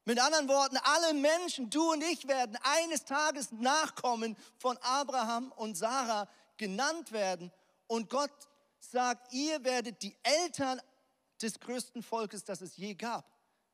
Mit 0.04 0.18
anderen 0.20 0.48
Worten, 0.48 0.78
alle 0.78 1.12
Menschen, 1.12 1.68
du 1.68 1.92
und 1.92 2.02
ich 2.02 2.26
werden 2.26 2.56
eines 2.62 3.04
Tages 3.04 3.52
Nachkommen 3.52 4.36
von 4.56 4.78
Abraham 4.78 5.52
und 5.52 5.76
Sarah 5.76 6.28
genannt 6.56 7.12
werden. 7.12 7.52
Und 7.88 8.08
Gott 8.08 8.30
sagt, 8.80 9.32
ihr 9.32 9.62
werdet 9.64 10.02
die 10.02 10.16
Eltern 10.22 10.80
des 11.40 11.60
größten 11.60 12.02
Volkes, 12.02 12.44
das 12.44 12.60
es 12.60 12.76
je 12.76 12.94
gab. 12.94 13.30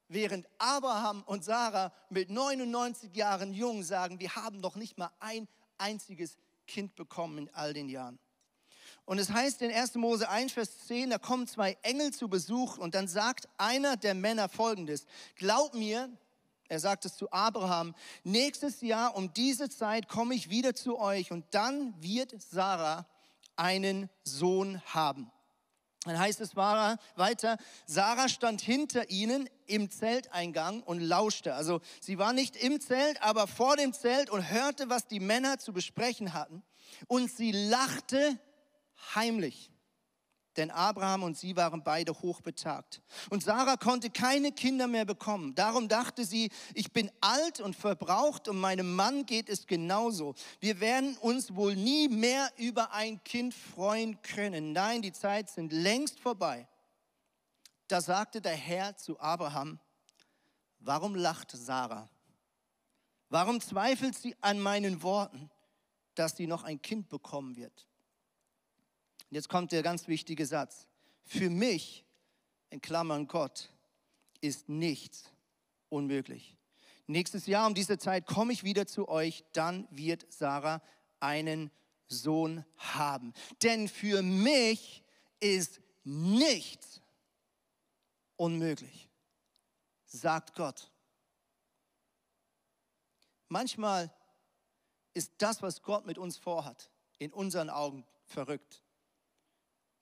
Während 0.08 0.46
Abraham 0.58 1.23
und 1.23 1.44
Sarah 1.44 1.92
mit 2.11 2.30
99 2.30 3.16
Jahren 3.16 3.54
jung 3.54 3.82
sagen, 3.82 4.20
wir 4.20 4.37
haben 4.37 4.61
noch 4.61 4.76
nicht 4.76 4.99
mal 4.99 5.11
ein 5.18 5.49
einziges 5.78 6.37
Kind 6.66 6.94
bekommen 6.94 7.38
in 7.38 7.54
all 7.54 7.73
den 7.73 7.88
Jahren. 7.88 8.18
Und 9.06 9.18
es 9.18 9.30
heißt 9.30 9.61
in 9.62 9.70
1. 9.70 9.96
Mose 9.96 10.28
1, 10.28 10.52
Vers 10.52 10.87
10, 10.87 11.11
da 11.11 11.18
kommen 11.18 11.46
zwei 11.46 11.76
Engel 11.82 12.12
zu 12.12 12.28
Besuch 12.28 12.78
und 12.78 12.94
dann 12.94 13.06
sagt 13.06 13.49
einer 13.58 13.96
der 13.96 14.14
Männer 14.14 14.49
folgendes, 14.49 15.06
glaub 15.37 15.75
mir, 15.75 16.11
er 16.68 16.80
sagt 16.80 17.04
es 17.04 17.14
zu 17.16 17.30
Abraham, 17.30 17.94
nächstes 18.25 18.80
Jahr 18.80 19.14
um 19.14 19.32
diese 19.34 19.68
Zeit 19.68 20.08
komme 20.08 20.34
ich 20.34 20.49
wieder 20.49 20.75
zu 20.75 20.99
euch 20.99 21.32
und 21.32 21.44
dann 21.50 21.94
wird 22.02 22.34
Sarah 22.40 23.06
einen 23.56 24.11
Sohn 24.23 24.82
haben. 24.87 25.30
Dann 26.04 26.18
heißt 26.18 26.40
es 26.40 26.54
weiter, 26.54 27.56
Sarah 27.87 28.28
stand 28.28 28.61
hinter 28.61 29.08
ihnen 29.08 29.49
im 29.66 29.90
Zelteingang 29.90 30.82
und 30.82 31.00
lauschte. 31.00 31.54
Also 31.54 31.80
sie 32.00 32.18
war 32.18 32.34
nicht 32.34 32.56
im 32.56 32.80
Zelt, 32.80 33.23
aber 33.23 33.46
vor 33.46 33.76
dem 33.76 33.94
Zelt 33.94 34.28
und 34.28 34.50
hörte, 34.50 34.90
was 34.90 35.06
die 35.06 35.20
Männer 35.20 35.58
zu 35.58 35.73
besprechen 35.73 36.34
hatten. 36.34 36.62
Und 37.08 37.30
sie 37.30 37.52
lachte 37.52 38.38
heimlich 39.14 39.70
denn 40.56 40.70
Abraham 40.70 41.23
und 41.23 41.37
sie 41.37 41.56
waren 41.56 41.82
beide 41.82 42.12
hochbetagt. 42.12 43.02
Und 43.30 43.42
Sarah 43.42 43.76
konnte 43.76 44.11
keine 44.11 44.52
Kinder 44.52 44.87
mehr 44.87 45.04
bekommen. 45.04 45.54
Darum 45.54 45.88
dachte 45.88 46.25
sie, 46.25 46.50
ich 46.75 46.92
bin 46.92 47.11
alt 47.20 47.61
und 47.61 47.75
verbraucht 47.76 48.49
und 48.49 48.58
meinem 48.58 48.94
Mann 48.94 49.26
geht 49.26 49.49
es 49.49 49.66
genauso. 49.66 50.34
Wir 50.61 50.80
werden 50.80 51.16
uns 51.18 51.54
wohl 51.54 51.76
nie 51.76 52.08
mehr 52.08 52.50
über 52.56 52.92
ein 52.92 53.23
Kind 53.25 53.54
freuen 53.54 54.20
können. 54.23 54.73
Nein, 54.73 55.02
die 55.02 55.12
Zeit 55.12 55.50
sind 55.50 55.73
längst 55.73 56.20
vorbei. 56.20 56.66
Da 57.88 58.00
sagte 58.00 58.40
der 58.40 58.56
Herr 58.56 58.96
zu 58.96 59.18
Abraham, 59.20 59.78
warum 60.78 61.14
lacht 61.14 61.50
Sarah? 61.52 62.08
Warum 63.28 63.61
zweifelt 63.61 64.16
sie 64.16 64.37
an 64.40 64.61
meinen 64.61 65.02
Worten, 65.02 65.50
dass 66.14 66.37
sie 66.37 66.46
noch 66.46 66.64
ein 66.64 66.80
Kind 66.80 67.08
bekommen 67.08 67.56
wird? 67.56 67.88
Jetzt 69.30 69.49
kommt 69.49 69.73
der 69.73 69.83
ganz 69.83 70.09
wichtige 70.09 70.47
Satz. 70.47 70.87
Für 71.25 71.50
mich, 71.50 72.04
in 72.71 72.80
Klammern 72.80 73.26
Gott, 73.26 73.71
ist 74.40 74.68
nichts 74.68 75.30
unmöglich. 75.88 76.56
Nächstes 77.06 77.47
Jahr 77.47 77.66
um 77.66 77.75
diese 77.75 77.99
Zeit 77.99 78.26
komme 78.26 78.52
ich 78.52 78.64
wieder 78.64 78.87
zu 78.87 79.09
euch, 79.09 79.44
dann 79.52 79.87
wird 79.90 80.30
Sarah 80.33 80.83
einen 81.21 81.71
Sohn 82.06 82.64
haben. 82.76 83.33
Denn 83.62 83.88
für 83.88 84.23
mich 84.23 85.02
ist 85.40 85.80
nichts 86.04 87.00
unmöglich, 88.37 89.11
sagt 90.06 90.54
Gott. 90.54 90.90
Manchmal 93.49 94.12
ist 95.15 95.32
das, 95.38 95.62
was 95.62 95.82
Gott 95.82 96.06
mit 96.06 96.19
uns 96.19 96.36
vorhat, 96.36 96.91
in 97.19 97.32
unseren 97.32 97.71
Augen 97.71 98.04
verrückt. 98.25 98.83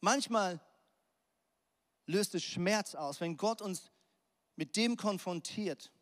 Manchmal 0.03 0.61
löst 2.07 2.35
es 2.35 2.43
Schmerz 2.43 2.97
aus, 2.97 3.21
wenn 3.21 3.37
Gott 3.37 3.63
uns 3.63 3.93
mit 4.57 4.75
dem 4.77 4.97
konfrontiert, 4.97 5.93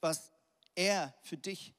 was 0.00 0.32
er 0.74 1.14
für 1.22 1.36
dich 1.36 1.74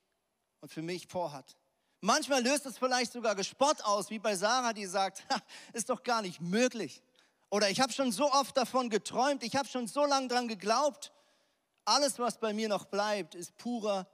und 0.62 0.72
für 0.72 0.82
mich 0.82 1.08
vorhat. 1.08 1.58
Manchmal 2.00 2.42
löst 2.42 2.66
es 2.66 2.78
vielleicht 2.78 3.12
sogar 3.12 3.36
Gespott 3.36 3.82
aus, 3.82 4.10
wie 4.10 4.18
bei 4.18 4.36
Sarah, 4.36 4.72
die 4.72 4.86
sagt, 4.86 5.26
ist 5.74 5.90
doch 5.90 6.04
gar 6.04 6.22
nicht 6.22 6.40
möglich. 6.40 7.04
Oder 7.50 7.70
ich 7.70 7.82
habe 7.82 7.92
schon 7.92 8.14
so 8.14 8.32
oft 8.32 8.56
davon 8.56 8.90
geträumt, 8.90 9.44
ich 9.44 9.58
habe 9.58 9.68
schon 9.68 9.88
so 9.88 10.06
lange 10.06 10.30
dran 10.30 10.48
geglaubt. 10.48 11.12
Alles, 11.84 12.18
was 12.18 12.40
bei 12.40 12.54
mir 12.54 12.70
noch 12.70 12.86
bleibt, 12.86 13.36
ist 13.36 13.58
purer 13.58 14.08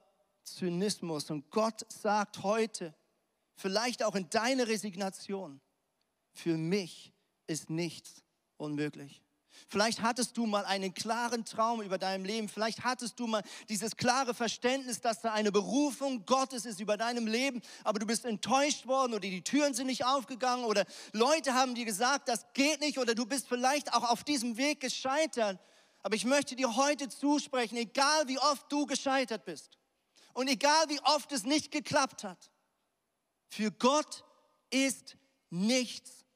Zynismus. 0.43 1.29
Und 1.29 1.51
Gott 1.51 1.85
sagt 1.91 2.41
heute, 2.41 2.95
vielleicht 3.53 4.01
auch 4.01 4.15
in 4.15 4.27
deine 4.31 4.67
Resignation, 4.67 5.61
für 6.37 6.57
mich 6.57 7.13
ist 7.47 7.69
nichts 7.69 8.23
unmöglich. 8.57 9.21
Vielleicht 9.69 10.01
hattest 10.01 10.37
du 10.37 10.45
mal 10.45 10.65
einen 10.65 10.93
klaren 10.93 11.43
Traum 11.43 11.81
über 11.81 11.97
deinem 11.97 12.25
Leben. 12.25 12.47
Vielleicht 12.47 12.83
hattest 12.83 13.19
du 13.19 13.27
mal 13.27 13.43
dieses 13.69 13.97
klare 13.97 14.33
Verständnis, 14.33 15.01
dass 15.01 15.21
da 15.21 15.33
eine 15.33 15.51
Berufung 15.51 16.25
Gottes 16.25 16.65
ist 16.65 16.79
über 16.79 16.95
deinem 16.95 17.27
Leben, 17.27 17.61
aber 17.83 17.99
du 17.99 18.05
bist 18.05 18.25
enttäuscht 18.25 18.85
worden 18.85 19.13
oder 19.13 19.21
die 19.21 19.43
Türen 19.43 19.73
sind 19.73 19.87
nicht 19.87 20.05
aufgegangen 20.05 20.65
oder 20.65 20.85
Leute 21.11 21.53
haben 21.53 21.75
dir 21.75 21.85
gesagt, 21.85 22.29
das 22.29 22.45
geht 22.53 22.81
nicht 22.81 22.99
oder 22.99 23.15
du 23.15 23.25
bist 23.25 23.47
vielleicht 23.47 23.93
auch 23.93 24.09
auf 24.09 24.23
diesem 24.23 24.57
Weg 24.57 24.79
gescheitert. 24.79 25.59
Aber 26.01 26.15
ich 26.15 26.25
möchte 26.25 26.55
dir 26.55 26.75
heute 26.75 27.09
zusprechen, 27.09 27.77
egal 27.77 28.27
wie 28.27 28.39
oft 28.39 28.71
du 28.71 28.85
gescheitert 28.85 29.43
bist 29.43 29.77
und 30.33 30.47
egal 30.47 30.87
wie 30.87 31.01
oft 31.01 31.31
es 31.31 31.43
nicht 31.43 31.71
geklappt 31.71 32.23
hat, 32.23 32.51
für 33.49 33.71
Gott 33.71 34.23
ist 34.69 35.17
nichts 35.49 36.26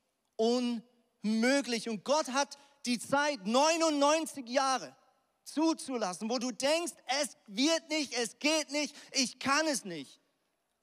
unmöglich. 0.41 1.87
Und 1.87 2.03
Gott 2.03 2.29
hat 2.29 2.57
die 2.85 2.97
Zeit 2.97 3.45
99 3.45 4.47
Jahre 4.49 4.95
zuzulassen, 5.43 6.29
wo 6.29 6.39
du 6.39 6.51
denkst, 6.51 6.93
es 7.21 7.37
wird 7.47 7.89
nicht, 7.89 8.13
es 8.13 8.39
geht 8.39 8.71
nicht, 8.71 8.95
ich 9.11 9.39
kann 9.39 9.67
es 9.67 9.85
nicht. 9.85 10.19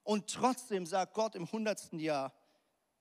Und 0.04 0.30
trotzdem 0.30 0.86
sagt 0.86 1.14
Gott 1.14 1.34
im 1.34 1.50
hundertsten 1.50 1.98
Jahr, 1.98 2.32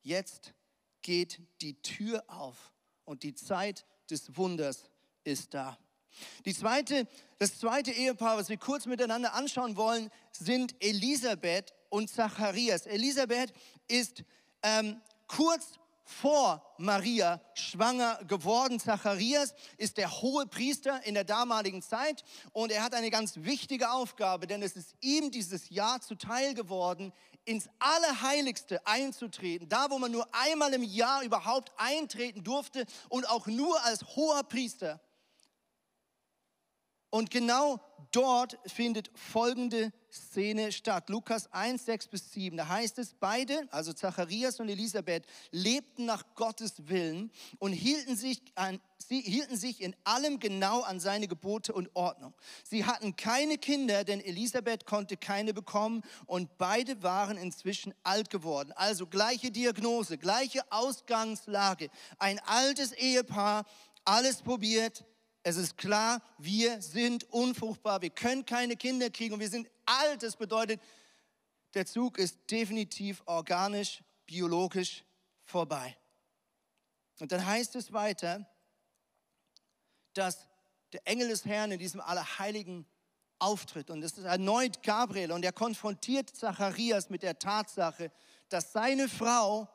jetzt 0.02 0.54
geht 1.02 1.42
die 1.62 1.82
Tür 1.82 2.24
auf 2.28 2.74
und 3.06 3.24
die 3.24 3.36
Zeit 3.36 3.86
des 4.10 4.36
Wunders 4.36 4.90
ist 5.24 5.54
da. 5.54 5.78
Die 6.46 6.56
zweite, 6.56 7.08
das 7.38 7.60
zweite 7.60 7.92
Ehepaar, 7.92 8.38
was 8.38 8.50
wir 8.50 8.58
kurz 8.58 8.88
miteinander 8.88 9.34
anschauen 9.36 9.78
wollen, 9.78 10.10
sind 10.32 10.76
Elisabeth 10.80 11.74
und 11.90 12.10
Zacharias. 12.10 12.88
Elisabeth 12.88 13.54
ist 13.88 14.24
ähm, 14.64 15.00
kurz 15.28 15.80
vor 16.08 16.66
Maria 16.78 17.42
schwanger 17.54 18.20
geworden. 18.28 18.80
Zacharias 18.80 19.54
ist 19.78 19.98
der 19.98 20.22
hohe 20.22 20.48
Priester 20.48 21.06
in 21.06 21.14
der 21.14 21.26
damaligen 21.26 21.82
Zeit 21.82 22.24
und 22.54 22.72
er 22.72 22.82
hat 22.84 22.94
eine 22.94 23.12
ganz 23.12 23.36
wichtige 23.38 23.92
Aufgabe, 23.92 24.48
denn 24.48 24.64
es 24.64 24.76
ist 24.76 24.96
ihm 25.02 25.32
dieses 25.32 25.70
Jahr 25.70 26.00
zuteil 26.02 26.54
geworden, 26.54 27.12
ins 27.44 27.70
Allerheiligste 27.80 28.86
einzutreten, 28.88 29.68
da 29.70 29.90
wo 29.90 30.00
man 30.00 30.12
nur 30.12 30.28
einmal 30.34 30.74
im 30.74 30.84
Jahr 30.84 31.24
überhaupt 31.24 31.72
eintreten 31.78 32.44
durfte 32.44 32.86
und 33.10 33.30
auch 33.30 33.48
nur 33.48 33.84
als 33.84 34.04
hoher 34.16 34.44
Priester. 34.44 35.02
Und 37.10 37.32
genau 37.32 37.80
dort 38.12 38.58
findet 38.66 39.12
folgende 39.14 39.92
Szene 40.10 40.72
statt. 40.72 41.10
Lukas 41.10 41.52
1, 41.52 41.86
6 41.86 42.08
bis 42.08 42.32
7. 42.32 42.58
Da 42.58 42.68
heißt 42.68 42.98
es, 43.00 43.14
beide, 43.14 43.68
also 43.72 43.94
Zacharias 43.94 44.60
und 44.60 44.70
Elisabeth, 44.70 45.26
lebten 45.52 46.06
nach 46.06 46.24
Gottes 46.36 46.88
Willen 46.88 47.32
und 47.60 47.74
hielten 47.74 48.16
sich, 48.16 48.42
an, 48.56 48.80
sie 48.98 49.22
hielten 49.22 49.58
sich 49.58 49.82
in 49.82 49.96
allem 50.04 50.40
genau 50.40 50.82
an 50.82 51.00
seine 51.00 51.28
Gebote 51.28 51.74
und 51.74 51.90
Ordnung. 51.96 52.34
Sie 52.64 52.86
hatten 52.86 53.16
keine 53.16 53.58
Kinder, 53.58 54.04
denn 54.04 54.22
Elisabeth 54.22 54.86
konnte 54.86 55.18
keine 55.18 55.54
bekommen 55.54 56.04
und 56.26 56.58
beide 56.58 57.04
waren 57.04 57.38
inzwischen 57.38 57.94
alt 58.04 58.30
geworden. 58.30 58.72
Also 58.76 59.08
gleiche 59.08 59.52
Diagnose, 59.52 60.18
gleiche 60.18 60.62
Ausgangslage. 60.72 61.90
Ein 62.18 62.40
altes 62.40 62.92
Ehepaar, 62.94 63.66
alles 64.06 64.42
probiert, 64.42 65.06
es 65.44 65.56
ist 65.56 65.78
klar, 65.78 66.22
wir 66.38 66.82
sind 66.82 67.24
unfruchtbar, 67.32 68.02
wir 68.02 68.10
können 68.10 68.46
keine 68.46 68.76
Kinder 68.76 69.10
kriegen 69.10 69.34
und 69.34 69.40
wir 69.40 69.50
sind 69.50 69.70
alt. 69.86 70.24
Das 70.24 70.36
bedeutet, 70.36 70.82
der 71.74 71.86
Zug 71.86 72.18
ist 72.18 72.40
definitiv 72.50 73.24
organisch, 73.26 74.04
biologisch 74.26 75.06
vorbei. 75.46 75.98
Und 77.20 77.32
dann 77.32 77.46
heißt 77.46 77.76
es 77.76 77.94
weiter, 77.94 78.46
dass 80.14 80.48
der 80.94 81.08
Engel 81.08 81.30
des 81.30 81.46
Herrn 81.46 81.72
in 81.72 81.80
diesem 81.80 82.02
Allerheiligen 82.02 82.86
auftritt. 83.40 83.90
Und 83.90 84.04
es 84.04 84.18
ist 84.18 84.26
erneut 84.26 84.84
Gabriel 84.84 85.32
und 85.32 85.44
er 85.44 85.52
konfrontiert 85.52 86.36
Zacharias 86.36 87.10
mit 87.10 87.24
der 87.24 87.40
Tatsache, 87.40 88.12
dass 88.50 88.72
seine 88.72 89.10
Frau 89.10 89.68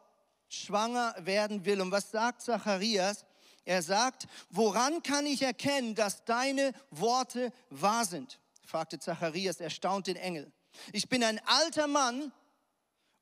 schwanger 0.49 1.15
werden 1.19 1.65
will. 1.65 1.81
Und 1.81 1.91
was 1.91 2.11
sagt 2.11 2.43
Zacharias? 2.43 3.25
Er 3.65 3.83
sagt, 3.83 4.27
woran 4.51 5.03
kann 5.03 5.27
ich 5.27 5.43
erkennen, 5.43 5.95
dass 5.95 6.25
deine 6.25 6.73
Worte 6.91 7.53
wahr 7.71 8.05
sind? 8.05 8.39
fragte 8.65 8.99
Zacharias, 8.99 9.61
erstaunt 9.61 10.07
den 10.07 10.17
Engel. 10.17 10.51
Ich 10.93 11.09
bin 11.09 11.23
ein 11.23 11.41
alter 11.47 11.87
Mann 11.87 12.33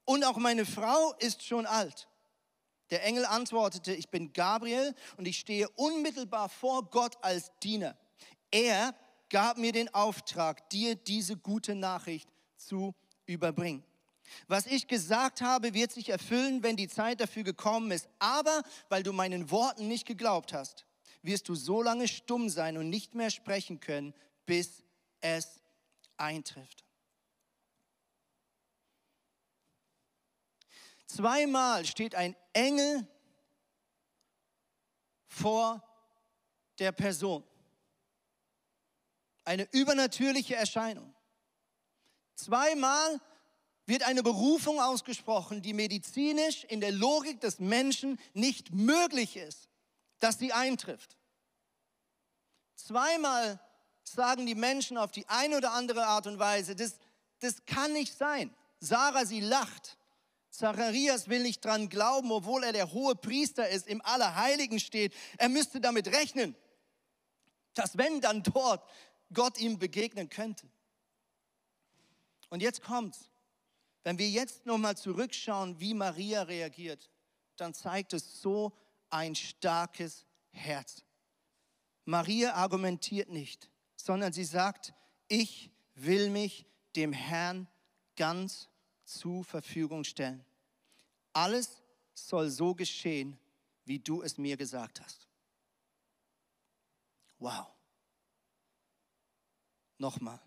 und 0.04 0.24
auch 0.24 0.36
meine 0.36 0.64
Frau 0.64 1.12
ist 1.18 1.42
schon 1.42 1.66
alt. 1.66 2.08
Der 2.90 3.04
Engel 3.04 3.24
antwortete, 3.24 3.94
ich 3.94 4.08
bin 4.08 4.32
Gabriel 4.32 4.94
und 5.16 5.26
ich 5.26 5.38
stehe 5.38 5.68
unmittelbar 5.70 6.48
vor 6.48 6.84
Gott 6.90 7.16
als 7.22 7.52
Diener. 7.62 7.96
Er 8.50 8.94
gab 9.28 9.58
mir 9.58 9.72
den 9.72 9.92
Auftrag, 9.94 10.68
dir 10.70 10.96
diese 10.96 11.36
gute 11.36 11.74
Nachricht 11.74 12.28
zu 12.56 12.94
überbringen. 13.26 13.84
Was 14.48 14.66
ich 14.66 14.86
gesagt 14.88 15.40
habe, 15.40 15.74
wird 15.74 15.92
sich 15.92 16.08
erfüllen, 16.08 16.62
wenn 16.62 16.76
die 16.76 16.88
Zeit 16.88 17.20
dafür 17.20 17.42
gekommen 17.42 17.90
ist. 17.90 18.08
Aber 18.18 18.62
weil 18.88 19.02
du 19.02 19.12
meinen 19.12 19.50
Worten 19.50 19.88
nicht 19.88 20.06
geglaubt 20.06 20.52
hast, 20.52 20.86
wirst 21.22 21.48
du 21.48 21.54
so 21.54 21.82
lange 21.82 22.08
stumm 22.08 22.48
sein 22.48 22.76
und 22.76 22.88
nicht 22.88 23.14
mehr 23.14 23.30
sprechen 23.30 23.80
können, 23.80 24.14
bis 24.46 24.82
es 25.20 25.60
eintrifft. 26.16 26.84
Zweimal 31.06 31.84
steht 31.86 32.14
ein 32.14 32.36
Engel 32.52 33.06
vor 35.26 35.82
der 36.78 36.92
Person. 36.92 37.42
Eine 39.44 39.68
übernatürliche 39.72 40.54
Erscheinung. 40.54 41.14
Zweimal 42.36 43.20
wird 43.90 44.04
eine 44.04 44.22
Berufung 44.22 44.80
ausgesprochen, 44.80 45.60
die 45.60 45.74
medizinisch 45.74 46.64
in 46.64 46.80
der 46.80 46.92
Logik 46.92 47.40
des 47.40 47.58
Menschen 47.58 48.18
nicht 48.32 48.72
möglich 48.72 49.36
ist, 49.36 49.68
dass 50.20 50.38
sie 50.38 50.52
eintrifft. 50.52 51.18
Zweimal 52.76 53.60
sagen 54.04 54.46
die 54.46 54.54
Menschen 54.54 54.96
auf 54.96 55.10
die 55.10 55.28
eine 55.28 55.56
oder 55.56 55.72
andere 55.72 56.06
Art 56.06 56.26
und 56.26 56.38
Weise, 56.38 56.74
das, 56.74 56.98
das 57.40 57.64
kann 57.66 57.92
nicht 57.92 58.16
sein. 58.16 58.54
Sarah, 58.78 59.26
sie 59.26 59.40
lacht. 59.40 59.98
Zacharias 60.50 61.28
will 61.28 61.42
nicht 61.42 61.64
dran 61.64 61.88
glauben, 61.88 62.32
obwohl 62.32 62.64
er 62.64 62.72
der 62.72 62.92
hohe 62.92 63.14
Priester 63.14 63.68
ist, 63.68 63.86
im 63.86 64.00
Allerheiligen 64.02 64.80
steht. 64.80 65.14
Er 65.36 65.48
müsste 65.48 65.80
damit 65.80 66.08
rechnen, 66.08 66.56
dass 67.74 67.96
wenn 67.96 68.20
dann 68.20 68.42
dort 68.42 68.88
Gott 69.32 69.58
ihm 69.58 69.78
begegnen 69.78 70.28
könnte. 70.28 70.68
Und 72.48 72.62
jetzt 72.62 72.82
kommt's. 72.82 73.29
Wenn 74.02 74.18
wir 74.18 74.28
jetzt 74.28 74.66
nochmal 74.66 74.96
zurückschauen, 74.96 75.78
wie 75.78 75.94
Maria 75.94 76.42
reagiert, 76.42 77.10
dann 77.56 77.74
zeigt 77.74 78.12
es 78.12 78.40
so 78.40 78.72
ein 79.10 79.34
starkes 79.34 80.24
Herz. 80.50 81.04
Maria 82.04 82.54
argumentiert 82.54 83.28
nicht, 83.28 83.70
sondern 83.96 84.32
sie 84.32 84.44
sagt, 84.44 84.94
ich 85.28 85.70
will 85.94 86.30
mich 86.30 86.66
dem 86.96 87.12
Herrn 87.12 87.68
ganz 88.16 88.68
zur 89.04 89.44
Verfügung 89.44 90.04
stellen. 90.04 90.44
Alles 91.32 91.82
soll 92.14 92.50
so 92.50 92.74
geschehen, 92.74 93.38
wie 93.84 93.98
du 93.98 94.22
es 94.22 94.38
mir 94.38 94.56
gesagt 94.56 95.00
hast. 95.00 95.28
Wow. 97.38 97.66
Nochmal. 99.98 100.40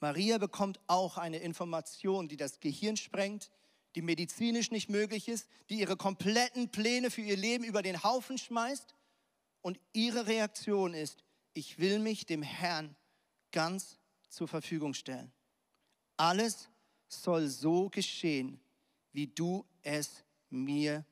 Maria 0.00 0.38
bekommt 0.38 0.80
auch 0.86 1.16
eine 1.16 1.38
Information, 1.38 2.28
die 2.28 2.36
das 2.36 2.60
Gehirn 2.60 2.96
sprengt, 2.96 3.50
die 3.94 4.02
medizinisch 4.02 4.70
nicht 4.70 4.90
möglich 4.90 5.28
ist, 5.28 5.48
die 5.70 5.78
ihre 5.80 5.96
kompletten 5.96 6.70
Pläne 6.70 7.10
für 7.10 7.22
ihr 7.22 7.36
Leben 7.36 7.64
über 7.64 7.82
den 7.82 8.02
Haufen 8.02 8.36
schmeißt. 8.36 8.94
Und 9.62 9.80
ihre 9.92 10.26
Reaktion 10.26 10.92
ist, 10.92 11.24
ich 11.54 11.78
will 11.78 11.98
mich 11.98 12.26
dem 12.26 12.42
Herrn 12.42 12.94
ganz 13.52 13.98
zur 14.28 14.48
Verfügung 14.48 14.92
stellen. 14.92 15.32
Alles 16.18 16.68
soll 17.08 17.48
so 17.48 17.88
geschehen, 17.88 18.60
wie 19.12 19.26
du 19.26 19.64
es 19.82 20.24
mir 20.50 21.04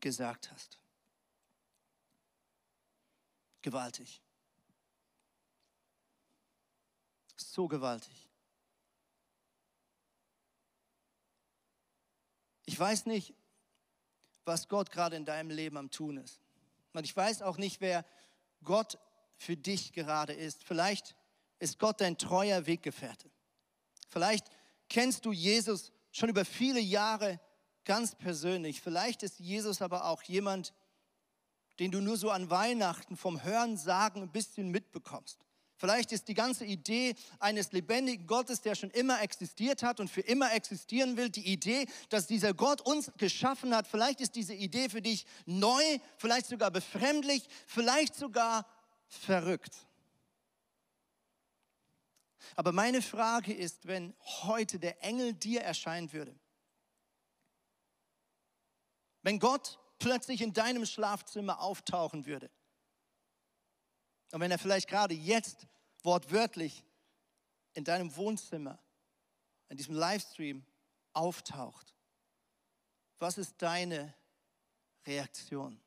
gesagt 0.00 0.52
hast. 0.52 0.78
Gewaltig. 3.62 4.20
So 7.36 7.68
gewaltig. 7.68 8.28
Ich 12.66 12.78
weiß 12.78 13.06
nicht, 13.06 13.34
was 14.44 14.68
Gott 14.68 14.90
gerade 14.90 15.16
in 15.16 15.24
deinem 15.24 15.50
Leben 15.50 15.76
am 15.76 15.90
Tun 15.90 16.16
ist. 16.16 16.40
Und 16.92 17.04
ich 17.04 17.16
weiß 17.16 17.42
auch 17.42 17.58
nicht, 17.58 17.80
wer 17.80 18.04
Gott 18.62 18.98
für 19.36 19.56
dich 19.56 19.92
gerade 19.92 20.32
ist. 20.32 20.64
Vielleicht 20.64 21.14
ist 21.58 21.78
Gott 21.78 22.00
dein 22.00 22.18
treuer 22.18 22.66
Weggefährte. 22.66 23.30
Vielleicht 24.08 24.46
kennst 24.88 25.24
du 25.24 25.32
Jesus 25.32 25.92
schon 26.12 26.28
über 26.28 26.44
viele 26.44 26.80
Jahre 26.80 27.40
ganz 27.84 28.14
persönlich. 28.14 28.80
Vielleicht 28.80 29.22
ist 29.22 29.38
Jesus 29.40 29.82
aber 29.82 30.06
auch 30.06 30.22
jemand, 30.22 30.72
den 31.78 31.90
du 31.90 32.00
nur 32.00 32.16
so 32.16 32.30
an 32.30 32.50
Weihnachten 32.50 33.16
vom 33.16 33.42
Hören 33.42 33.76
sagen 33.76 34.22
ein 34.22 34.32
bisschen 34.32 34.70
mitbekommst. 34.70 35.38
Vielleicht 35.76 36.12
ist 36.12 36.28
die 36.28 36.34
ganze 36.34 36.64
Idee 36.64 37.14
eines 37.40 37.72
lebendigen 37.72 38.26
Gottes, 38.26 38.60
der 38.60 38.74
schon 38.74 38.90
immer 38.90 39.20
existiert 39.22 39.82
hat 39.82 39.98
und 39.98 40.08
für 40.08 40.20
immer 40.20 40.52
existieren 40.52 41.16
will, 41.16 41.30
die 41.30 41.46
Idee, 41.46 41.86
dass 42.10 42.26
dieser 42.26 42.54
Gott 42.54 42.80
uns 42.80 43.10
geschaffen 43.16 43.74
hat. 43.74 43.88
Vielleicht 43.88 44.20
ist 44.20 44.36
diese 44.36 44.54
Idee 44.54 44.88
für 44.88 45.02
dich 45.02 45.26
neu, 45.46 45.82
vielleicht 46.16 46.46
sogar 46.46 46.70
befremdlich, 46.70 47.48
vielleicht 47.66 48.14
sogar 48.14 48.66
verrückt. 49.08 49.74
Aber 52.56 52.72
meine 52.72 53.02
Frage 53.02 53.52
ist, 53.52 53.86
wenn 53.86 54.14
heute 54.42 54.78
der 54.78 55.02
Engel 55.02 55.32
dir 55.34 55.62
erscheinen 55.62 56.12
würde, 56.12 56.34
wenn 59.22 59.40
Gott 59.40 59.80
plötzlich 59.98 60.40
in 60.40 60.52
deinem 60.52 60.86
Schlafzimmer 60.86 61.60
auftauchen 61.60 62.26
würde, 62.26 62.50
und 64.32 64.40
wenn 64.40 64.50
er 64.50 64.58
vielleicht 64.58 64.88
gerade 64.88 65.14
jetzt 65.14 65.66
wortwörtlich 66.02 66.84
in 67.72 67.84
deinem 67.84 68.14
Wohnzimmer, 68.16 68.78
in 69.68 69.76
diesem 69.76 69.94
Livestream 69.94 70.64
auftaucht, 71.12 71.94
was 73.18 73.38
ist 73.38 73.54
deine 73.58 74.14
Reaktion? 75.06 75.80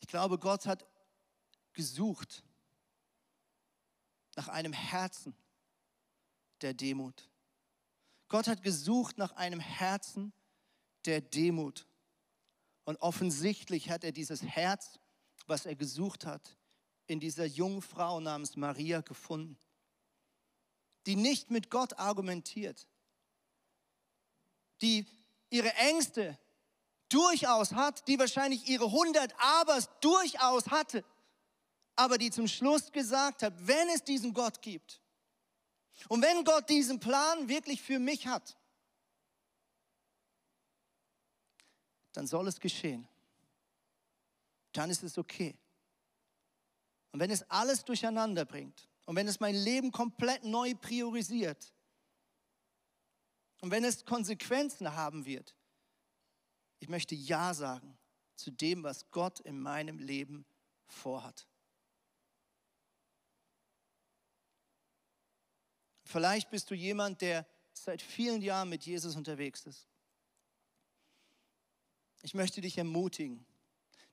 Ich 0.00 0.08
glaube, 0.08 0.38
Gott 0.38 0.66
hat 0.66 0.86
gesucht 1.72 2.44
nach 4.36 4.48
einem 4.48 4.72
Herzen 4.72 5.34
der 6.60 6.74
Demut. 6.74 7.28
Gott 8.28 8.46
hat 8.48 8.62
gesucht 8.62 9.18
nach 9.18 9.32
einem 9.32 9.60
Herzen 9.60 10.32
der 11.04 11.20
Demut. 11.20 11.86
Und 12.84 13.00
offensichtlich 13.00 13.90
hat 13.90 14.04
er 14.04 14.12
dieses 14.12 14.42
Herz 14.42 14.98
was 15.46 15.66
er 15.66 15.74
gesucht 15.74 16.26
hat, 16.26 16.56
in 17.06 17.20
dieser 17.20 17.44
jungen 17.44 17.82
Frau 17.82 18.20
namens 18.20 18.56
Maria 18.56 19.00
gefunden, 19.00 19.58
die 21.06 21.16
nicht 21.16 21.50
mit 21.50 21.70
Gott 21.70 21.98
argumentiert, 21.98 22.88
die 24.80 25.06
ihre 25.50 25.72
Ängste 25.74 26.38
durchaus 27.08 27.72
hat, 27.72 28.08
die 28.08 28.18
wahrscheinlich 28.18 28.68
ihre 28.68 28.90
hundert 28.90 29.34
Abers 29.38 29.88
durchaus 30.00 30.68
hatte, 30.68 31.04
aber 31.96 32.18
die 32.18 32.30
zum 32.30 32.48
Schluss 32.48 32.90
gesagt 32.90 33.42
hat, 33.42 33.54
wenn 33.66 33.88
es 33.90 34.02
diesen 34.02 34.32
Gott 34.32 34.62
gibt 34.62 35.00
und 36.08 36.22
wenn 36.22 36.44
Gott 36.44 36.68
diesen 36.68 36.98
Plan 36.98 37.48
wirklich 37.48 37.82
für 37.82 37.98
mich 37.98 38.26
hat, 38.26 38.56
dann 42.12 42.26
soll 42.26 42.48
es 42.48 42.58
geschehen 42.58 43.06
dann 44.76 44.90
ist 44.90 45.02
es 45.02 45.18
okay. 45.18 45.56
Und 47.12 47.20
wenn 47.20 47.30
es 47.30 47.48
alles 47.50 47.84
durcheinander 47.84 48.44
bringt 48.44 48.88
und 49.06 49.16
wenn 49.16 49.28
es 49.28 49.40
mein 49.40 49.54
Leben 49.54 49.92
komplett 49.92 50.44
neu 50.44 50.74
priorisiert 50.74 51.72
und 53.60 53.70
wenn 53.70 53.84
es 53.84 54.04
Konsequenzen 54.04 54.94
haben 54.94 55.24
wird, 55.24 55.54
ich 56.80 56.88
möchte 56.88 57.14
Ja 57.14 57.54
sagen 57.54 57.96
zu 58.36 58.50
dem, 58.50 58.82
was 58.82 59.10
Gott 59.10 59.40
in 59.40 59.60
meinem 59.60 59.98
Leben 59.98 60.44
vorhat. 60.86 61.46
Vielleicht 66.04 66.50
bist 66.50 66.70
du 66.70 66.74
jemand, 66.74 67.20
der 67.20 67.46
seit 67.72 68.02
vielen 68.02 68.42
Jahren 68.42 68.68
mit 68.68 68.84
Jesus 68.84 69.16
unterwegs 69.16 69.64
ist. 69.66 69.88
Ich 72.22 72.34
möchte 72.34 72.60
dich 72.60 72.78
ermutigen, 72.78 73.46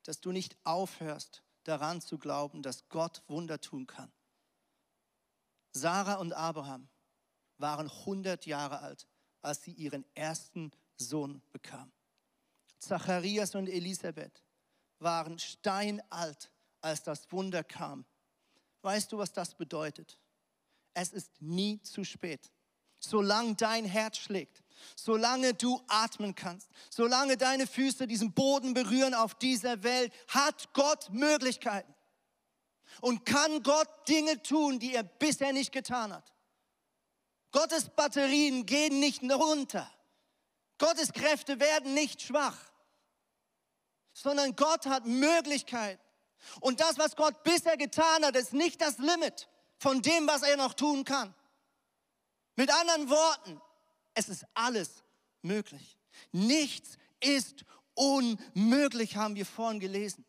dass 0.04 0.20
du 0.20 0.32
nicht 0.32 0.58
aufhörst 0.64 1.44
daran 1.64 2.02
zu 2.02 2.18
glauben, 2.18 2.62
dass 2.62 2.88
Gott 2.90 3.24
Wunder 3.28 3.60
tun 3.62 3.88
kann. 3.88 4.12
Sarah 5.74 6.16
und 6.16 6.34
Abraham 6.34 6.90
waren 7.58 7.90
100 7.90 8.46
Jahre 8.46 8.80
alt, 8.80 9.08
als 9.42 9.62
sie 9.62 9.72
ihren 9.72 10.06
ersten 10.16 10.72
Sohn 10.98 11.42
bekam. 11.52 11.92
Zacharias 12.80 13.56
und 13.56 13.68
Elisabeth 13.68 14.44
waren 15.00 15.40
steinalt, 15.40 16.52
als 16.82 17.04
das 17.04 17.32
Wunder 17.32 17.64
kam. 17.64 18.06
Weißt 18.82 19.12
du, 19.12 19.18
was 19.18 19.32
das 19.32 19.54
bedeutet? 19.54 20.20
Es 20.94 21.14
ist 21.14 21.42
nie 21.42 21.82
zu 21.84 22.04
spät. 22.04 22.52
Solange 23.00 23.56
dein 23.56 23.86
Herz 23.86 24.18
schlägt, 24.18 24.64
solange 24.96 25.54
du 25.54 25.82
atmen 25.88 26.36
kannst, 26.36 26.70
solange 26.90 27.38
deine 27.38 27.68
Füße 27.68 28.08
diesen 28.08 28.34
Boden 28.34 28.74
berühren 28.74 29.14
auf 29.14 29.36
dieser 29.36 29.84
Welt, 29.84 30.14
hat 30.28 30.74
Gott 30.74 31.10
Möglichkeiten. 31.12 31.94
Und 33.00 33.26
kann 33.26 33.64
Gott 33.64 33.88
Dinge 34.10 34.42
tun, 34.44 34.78
die 34.78 34.94
er 34.94 35.04
bisher 35.04 35.54
nicht 35.54 35.72
getan 35.72 36.14
hat. 36.14 36.34
Gottes 37.52 37.90
Batterien 37.90 38.66
gehen 38.66 39.00
nicht 39.00 39.24
runter. 39.24 39.90
Gottes 40.78 41.14
Kräfte 41.14 41.60
werden 41.60 41.94
nicht 41.94 42.22
schwach, 42.22 42.58
sondern 44.14 44.56
Gott 44.56 44.88
hat 44.88 45.06
Möglichkeiten. 45.06 46.02
Und 46.60 46.80
das, 46.80 46.98
was 46.98 47.16
Gott 47.16 47.44
bisher 47.44 47.78
getan 47.78 48.26
hat, 48.26 48.36
ist 48.36 48.54
nicht 48.54 48.82
das 48.82 48.98
Limit 48.98 49.48
von 49.78 50.02
dem, 50.02 50.28
was 50.28 50.42
er 50.42 50.58
noch 50.58 50.74
tun 50.74 51.04
kann. 51.04 51.36
Mit 52.56 52.72
anderen 52.72 53.10
Worten, 53.10 53.62
es 54.14 54.30
ist 54.30 54.46
alles 54.54 55.04
möglich. 55.42 55.98
Nichts 56.32 56.98
ist 57.20 57.66
unmöglich, 57.94 59.16
haben 59.16 59.36
wir 59.36 59.46
vorhin 59.46 59.80
gelesen. 59.80 60.26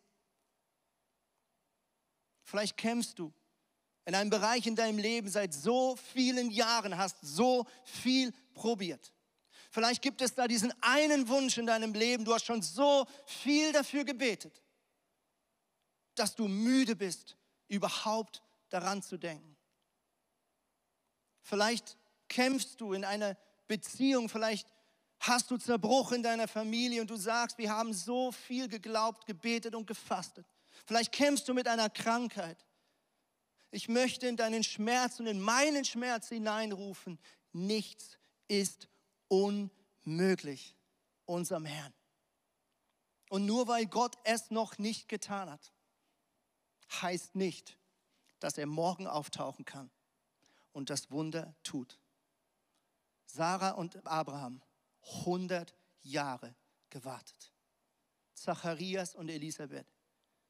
Vielleicht 2.45 2.77
kämpfst 2.77 3.18
du 3.18 3.33
in 4.05 4.14
einem 4.14 4.31
Bereich 4.31 4.66
in 4.66 4.77
deinem 4.77 4.99
Leben 4.99 5.29
seit 5.29 5.55
so 5.55 5.97
vielen 5.97 6.51
Jahren, 6.51 6.97
hast 6.97 7.16
so 7.23 7.66
viel 7.85 8.33
probiert. 8.55 9.12
Vielleicht 9.71 10.03
gibt 10.03 10.21
es 10.21 10.35
da 10.35 10.47
diesen 10.47 10.73
einen 10.83 11.29
Wunsch 11.29 11.57
in 11.57 11.66
deinem 11.66 11.95
Leben, 11.95 12.25
du 12.25 12.35
hast 12.35 12.45
schon 12.45 12.61
so 12.61 13.07
viel 13.25 13.73
dafür 13.73 14.05
gebetet, 14.05 14.62
dass 16.14 16.35
du 16.35 16.47
müde 16.47 16.95
bist, 16.95 17.38
überhaupt 17.68 18.42
daran 18.68 19.03
zu 19.03 19.16
denken. 19.16 19.57
Vielleicht 21.40 21.97
kämpfst 22.29 22.81
du 22.81 22.92
in 22.92 23.05
einer 23.05 23.37
Beziehung, 23.72 24.28
vielleicht 24.28 24.68
hast 25.18 25.50
du 25.50 25.56
Zerbruch 25.56 26.12
in 26.12 26.22
deiner 26.22 26.46
Familie 26.46 27.00
und 27.00 27.08
du 27.08 27.16
sagst, 27.16 27.56
wir 27.56 27.70
haben 27.70 27.94
so 27.94 28.30
viel 28.30 28.68
geglaubt, 28.68 29.24
gebetet 29.24 29.74
und 29.74 29.87
gefastet. 29.87 30.46
Vielleicht 30.85 31.11
kämpfst 31.11 31.48
du 31.48 31.54
mit 31.54 31.66
einer 31.66 31.88
Krankheit. 31.88 32.66
Ich 33.70 33.88
möchte 33.88 34.26
in 34.26 34.37
deinen 34.37 34.62
Schmerz 34.62 35.20
und 35.20 35.26
in 35.26 35.40
meinen 35.40 35.87
Schmerz 35.87 36.28
hineinrufen, 36.28 37.18
nichts 37.52 38.18
ist 38.46 38.88
unmöglich 39.28 40.76
unserem 41.24 41.64
Herrn. 41.64 41.94
Und 43.30 43.46
nur 43.46 43.68
weil 43.68 43.87
Gott 43.87 44.18
es 44.24 44.50
noch 44.50 44.76
nicht 44.76 45.08
getan 45.08 45.48
hat, 45.48 45.72
heißt 47.00 47.37
nicht, 47.37 47.78
dass 48.38 48.58
er 48.58 48.66
morgen 48.66 49.06
auftauchen 49.06 49.64
kann 49.64 49.90
und 50.72 50.90
das 50.90 51.11
Wunder 51.11 51.54
tut. 51.62 52.02
Sarah 53.33 53.71
und 53.71 54.07
Abraham, 54.07 54.61
100 55.23 55.75
Jahre 56.03 56.55
gewartet. 56.90 57.53
Zacharias 58.35 59.14
und 59.14 59.31
Elisabeth, 59.31 59.87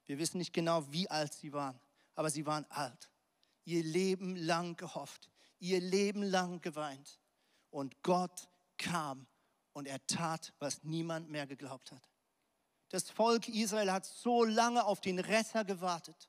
wir 0.07 0.19
wissen 0.19 0.39
nicht 0.39 0.53
genau, 0.53 0.91
wie 0.93 1.09
alt 1.09 1.33
sie 1.33 1.53
waren, 1.53 1.79
aber 2.17 2.29
sie 2.31 2.45
waren 2.45 2.67
alt. 2.71 3.11
Ihr 3.65 3.85
Leben 3.85 4.35
lang 4.35 4.77
gehofft, 4.77 5.31
ihr 5.61 5.81
Leben 5.81 6.25
lang 6.25 6.61
geweint. 6.61 7.21
Und 7.71 8.03
Gott 8.03 8.49
kam 8.79 9.29
und 9.73 9.87
er 9.87 10.05
tat, 10.09 10.53
was 10.59 10.83
niemand 10.83 11.31
mehr 11.31 11.47
geglaubt 11.47 11.93
hat. 11.93 12.11
Das 12.89 13.11
Volk 13.11 13.49
Israel 13.49 13.93
hat 13.93 14.05
so 14.05 14.45
lange 14.45 14.85
auf 14.85 15.01
den 15.01 15.21
Retter 15.21 15.65
gewartet. 15.65 16.29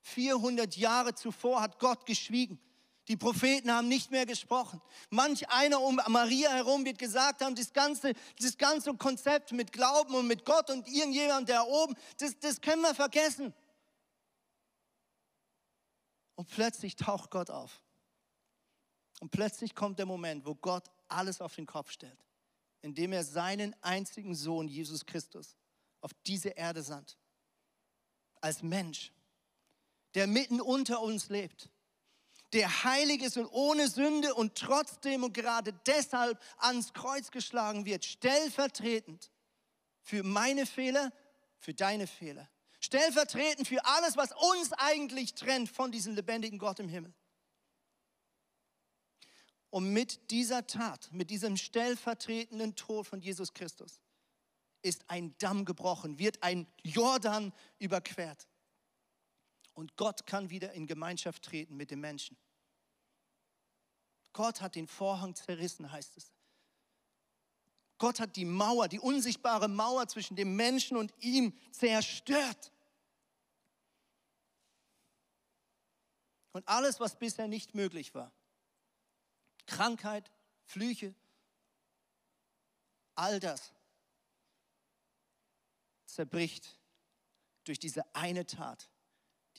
400 0.00 0.76
Jahre 0.76 1.14
zuvor 1.14 1.60
hat 1.60 1.78
Gott 1.78 2.06
geschwiegen. 2.06 2.60
Die 3.08 3.16
Propheten 3.16 3.72
haben 3.72 3.88
nicht 3.88 4.10
mehr 4.10 4.26
gesprochen. 4.26 4.80
Manch 5.08 5.48
einer 5.48 5.80
um 5.80 6.00
Maria 6.08 6.50
herum 6.50 6.84
wird 6.84 6.98
gesagt 6.98 7.42
haben, 7.42 7.54
das 7.54 7.72
ganze, 7.72 8.12
das 8.38 8.56
ganze 8.56 8.94
Konzept 8.94 9.52
mit 9.52 9.72
Glauben 9.72 10.14
und 10.14 10.26
mit 10.26 10.44
Gott 10.44 10.70
und 10.70 10.86
irgendjemand 10.86 11.48
da 11.48 11.62
oben, 11.62 11.96
das, 12.18 12.38
das 12.38 12.60
können 12.60 12.82
wir 12.82 12.94
vergessen. 12.94 13.54
Und 16.36 16.48
plötzlich 16.48 16.96
taucht 16.96 17.30
Gott 17.30 17.50
auf. 17.50 17.82
Und 19.20 19.30
plötzlich 19.30 19.74
kommt 19.74 19.98
der 19.98 20.06
Moment, 20.06 20.46
wo 20.46 20.54
Gott 20.54 20.84
alles 21.08 21.40
auf 21.40 21.54
den 21.54 21.66
Kopf 21.66 21.90
stellt, 21.90 22.24
indem 22.80 23.12
er 23.12 23.24
seinen 23.24 23.74
einzigen 23.82 24.34
Sohn, 24.34 24.68
Jesus 24.68 25.04
Christus, 25.04 25.56
auf 26.00 26.12
diese 26.26 26.50
Erde 26.50 26.82
sandt. 26.82 27.18
Als 28.40 28.62
Mensch, 28.62 29.12
der 30.14 30.26
mitten 30.26 30.60
unter 30.60 31.02
uns 31.02 31.28
lebt 31.28 31.68
der 32.52 32.84
heilig 32.84 33.22
ist 33.22 33.36
und 33.36 33.46
ohne 33.46 33.88
Sünde 33.88 34.34
und 34.34 34.56
trotzdem 34.56 35.24
und 35.24 35.32
gerade 35.32 35.72
deshalb 35.86 36.40
ans 36.58 36.92
Kreuz 36.92 37.30
geschlagen 37.30 37.84
wird, 37.84 38.04
stellvertretend 38.04 39.30
für 40.02 40.22
meine 40.22 40.66
Fehler, 40.66 41.12
für 41.58 41.74
deine 41.74 42.06
Fehler. 42.06 42.48
Stellvertretend 42.80 43.68
für 43.68 43.84
alles, 43.84 44.16
was 44.16 44.32
uns 44.32 44.72
eigentlich 44.72 45.34
trennt 45.34 45.68
von 45.68 45.92
diesem 45.92 46.14
lebendigen 46.14 46.58
Gott 46.58 46.80
im 46.80 46.88
Himmel. 46.88 47.12
Und 49.68 49.92
mit 49.92 50.30
dieser 50.32 50.66
Tat, 50.66 51.08
mit 51.12 51.30
diesem 51.30 51.56
stellvertretenden 51.56 52.74
Tod 52.74 53.06
von 53.06 53.20
Jesus 53.20 53.52
Christus, 53.52 54.00
ist 54.82 55.04
ein 55.08 55.36
Damm 55.38 55.64
gebrochen, 55.64 56.18
wird 56.18 56.42
ein 56.42 56.66
Jordan 56.82 57.52
überquert. 57.78 58.48
Und 59.74 59.96
Gott 59.96 60.26
kann 60.26 60.50
wieder 60.50 60.72
in 60.72 60.86
Gemeinschaft 60.86 61.42
treten 61.42 61.76
mit 61.76 61.90
den 61.90 62.00
Menschen. 62.00 62.36
Gott 64.32 64.60
hat 64.60 64.74
den 64.74 64.86
Vorhang 64.86 65.34
zerrissen, 65.34 65.90
heißt 65.90 66.16
es. 66.16 66.32
Gott 67.98 68.20
hat 68.20 68.36
die 68.36 68.44
Mauer, 68.44 68.88
die 68.88 68.98
unsichtbare 68.98 69.68
Mauer 69.68 70.08
zwischen 70.08 70.36
dem 70.36 70.56
Menschen 70.56 70.96
und 70.96 71.12
ihm 71.18 71.52
zerstört. 71.70 72.72
Und 76.52 76.66
alles, 76.66 76.98
was 76.98 77.18
bisher 77.18 77.46
nicht 77.46 77.74
möglich 77.74 78.14
war, 78.14 78.32
Krankheit, 79.66 80.30
Flüche, 80.64 81.14
all 83.14 83.38
das 83.38 83.72
zerbricht 86.06 86.76
durch 87.64 87.78
diese 87.78 88.14
eine 88.14 88.46
Tat, 88.46 88.88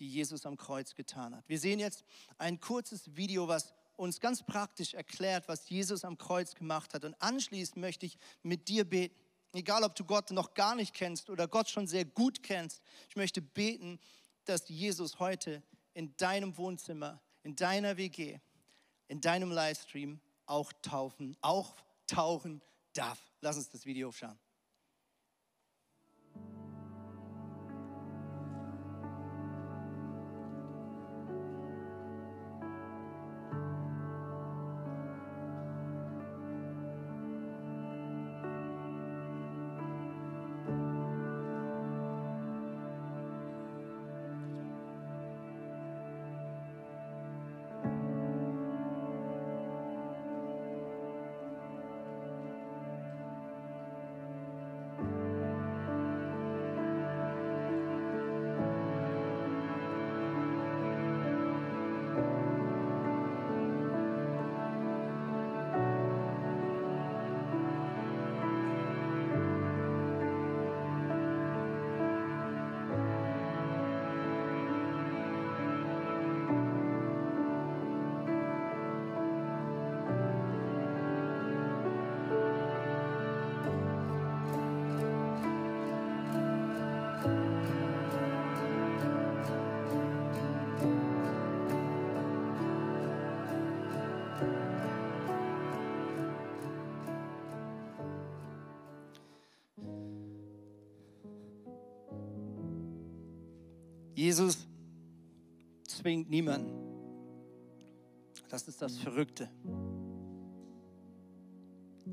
die 0.02 0.10
Jesus 0.10 0.48
am 0.48 0.58
Kreuz 0.58 0.96
getan 0.96 1.36
hat. 1.36 1.48
Wir 1.48 1.60
sehen 1.60 1.80
jetzt 1.80 2.04
ein 2.40 2.60
kurzes 2.60 3.16
Video, 3.16 3.48
was 3.48 3.72
uns 3.96 4.20
ganz 4.20 4.44
praktisch 4.44 4.96
erklärt, 4.96 5.48
was 5.48 5.70
Jesus 5.70 6.04
am 6.04 6.18
Kreuz 6.18 6.56
gemacht 6.56 6.96
hat. 6.96 7.06
Und 7.06 7.14
anschließend 7.22 7.78
möchte 7.78 8.08
ich 8.08 8.18
mit 8.42 8.68
dir 8.68 8.84
beten. 8.84 9.16
Egal, 9.54 9.84
ob 9.84 9.96
du 9.96 10.04
Gott 10.04 10.32
noch 10.32 10.56
gar 10.56 10.74
nicht 10.76 10.96
kennst 10.96 11.30
oder 11.30 11.48
Gott 11.48 11.70
schon 11.70 11.86
sehr 11.86 12.04
gut 12.04 12.42
kennst, 12.42 12.82
ich 13.10 13.16
möchte 13.16 13.44
beten, 13.44 14.00
dass 14.46 14.68
Jesus 14.70 15.20
heute 15.20 15.62
in 15.94 16.18
deinem 16.18 16.58
Wohnzimmer, 16.58 17.22
in 17.44 17.56
deiner 17.56 17.96
WG, 17.96 18.40
in 19.08 19.22
deinem 19.22 19.52
Livestream 19.52 20.20
auch 20.48 20.74
taufen, 20.82 21.38
auch 21.42 21.76
tauchen 22.08 22.64
darf. 22.94 23.20
Lass 23.42 23.58
uns 23.58 23.70
das 23.70 23.86
Video 23.86 24.12
schauen. 24.12 24.40
Jesus 104.22 104.68
zwingt 105.88 106.30
niemanden. 106.30 106.72
Das 108.50 108.68
ist 108.68 108.80
das 108.80 109.00
Verrückte. 109.00 109.50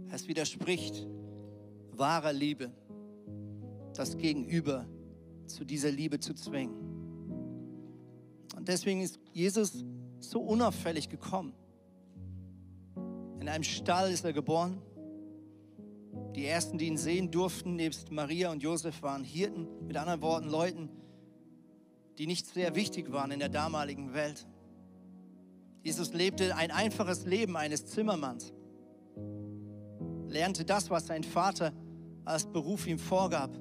Es 0.08 0.26
widerspricht 0.26 1.06
wahrer 1.92 2.32
Liebe, 2.32 2.72
das 3.94 4.16
Gegenüber 4.16 4.86
zu 5.44 5.66
dieser 5.66 5.90
Liebe 5.90 6.18
zu 6.18 6.32
zwingen. 6.32 6.74
Und 8.56 8.68
deswegen 8.68 9.02
ist 9.02 9.20
Jesus 9.34 9.84
so 10.18 10.40
unauffällig 10.40 11.10
gekommen. 11.10 11.52
In 13.38 13.50
einem 13.50 13.64
Stall 13.64 14.12
ist 14.12 14.24
er 14.24 14.32
geboren. 14.32 14.80
Die 16.34 16.46
ersten, 16.46 16.78
die 16.78 16.86
ihn 16.86 16.96
sehen 16.96 17.30
durften, 17.30 17.76
nebst 17.76 18.10
Maria 18.10 18.50
und 18.50 18.62
Josef, 18.62 19.02
waren 19.02 19.24
Hirten, 19.24 19.68
mit 19.86 19.98
anderen 19.98 20.22
Worten 20.22 20.48
Leuten, 20.48 20.88
die 22.18 22.26
nicht 22.26 22.46
sehr 22.46 22.74
wichtig 22.74 23.12
waren 23.12 23.30
in 23.30 23.38
der 23.38 23.48
damaligen 23.48 24.12
Welt. 24.12 24.46
Jesus 25.82 26.12
lebte 26.12 26.56
ein 26.56 26.70
einfaches 26.70 27.24
Leben 27.24 27.56
eines 27.56 27.86
Zimmermanns, 27.86 28.52
lernte 30.26 30.64
das, 30.64 30.90
was 30.90 31.06
sein 31.06 31.22
Vater 31.22 31.72
als 32.24 32.46
Beruf 32.46 32.86
ihm 32.86 32.98
vorgab. 32.98 33.56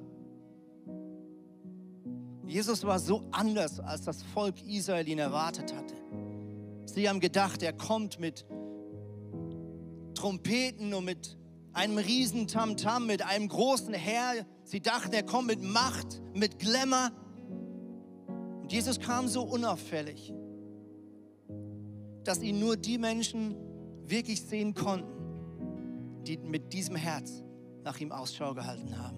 Jesus 2.46 2.84
war 2.84 2.98
so 2.98 3.24
anders, 3.30 3.78
als 3.78 4.02
das 4.02 4.22
Volk 4.22 4.60
Israel 4.66 5.06
ihn 5.06 5.18
erwartet 5.18 5.74
hatte. 5.74 5.94
Sie 6.86 7.08
haben 7.08 7.20
gedacht, 7.20 7.62
er 7.62 7.74
kommt 7.74 8.18
mit 8.18 8.46
Trompeten 10.14 10.94
und 10.94 11.04
mit 11.04 11.38
einem 11.74 11.98
riesen 11.98 12.48
Tamtam, 12.48 13.06
mit 13.06 13.22
einem 13.22 13.48
großen 13.48 13.94
Herr. 13.94 14.46
Sie 14.64 14.80
dachten, 14.80 15.12
er 15.12 15.22
kommt 15.22 15.46
mit 15.46 15.62
Macht, 15.62 16.20
mit 16.34 16.58
Glamour. 16.58 17.12
Und 18.68 18.74
Jesus 18.74 19.00
kam 19.00 19.28
so 19.28 19.44
unauffällig, 19.44 20.30
dass 22.22 22.42
ihn 22.42 22.60
nur 22.60 22.76
die 22.76 22.98
Menschen 22.98 23.56
wirklich 24.04 24.42
sehen 24.42 24.74
konnten, 24.74 26.22
die 26.24 26.36
mit 26.36 26.74
diesem 26.74 26.94
Herz 26.94 27.42
nach 27.82 27.98
ihm 27.98 28.12
Ausschau 28.12 28.52
gehalten 28.52 28.98
haben. 28.98 29.16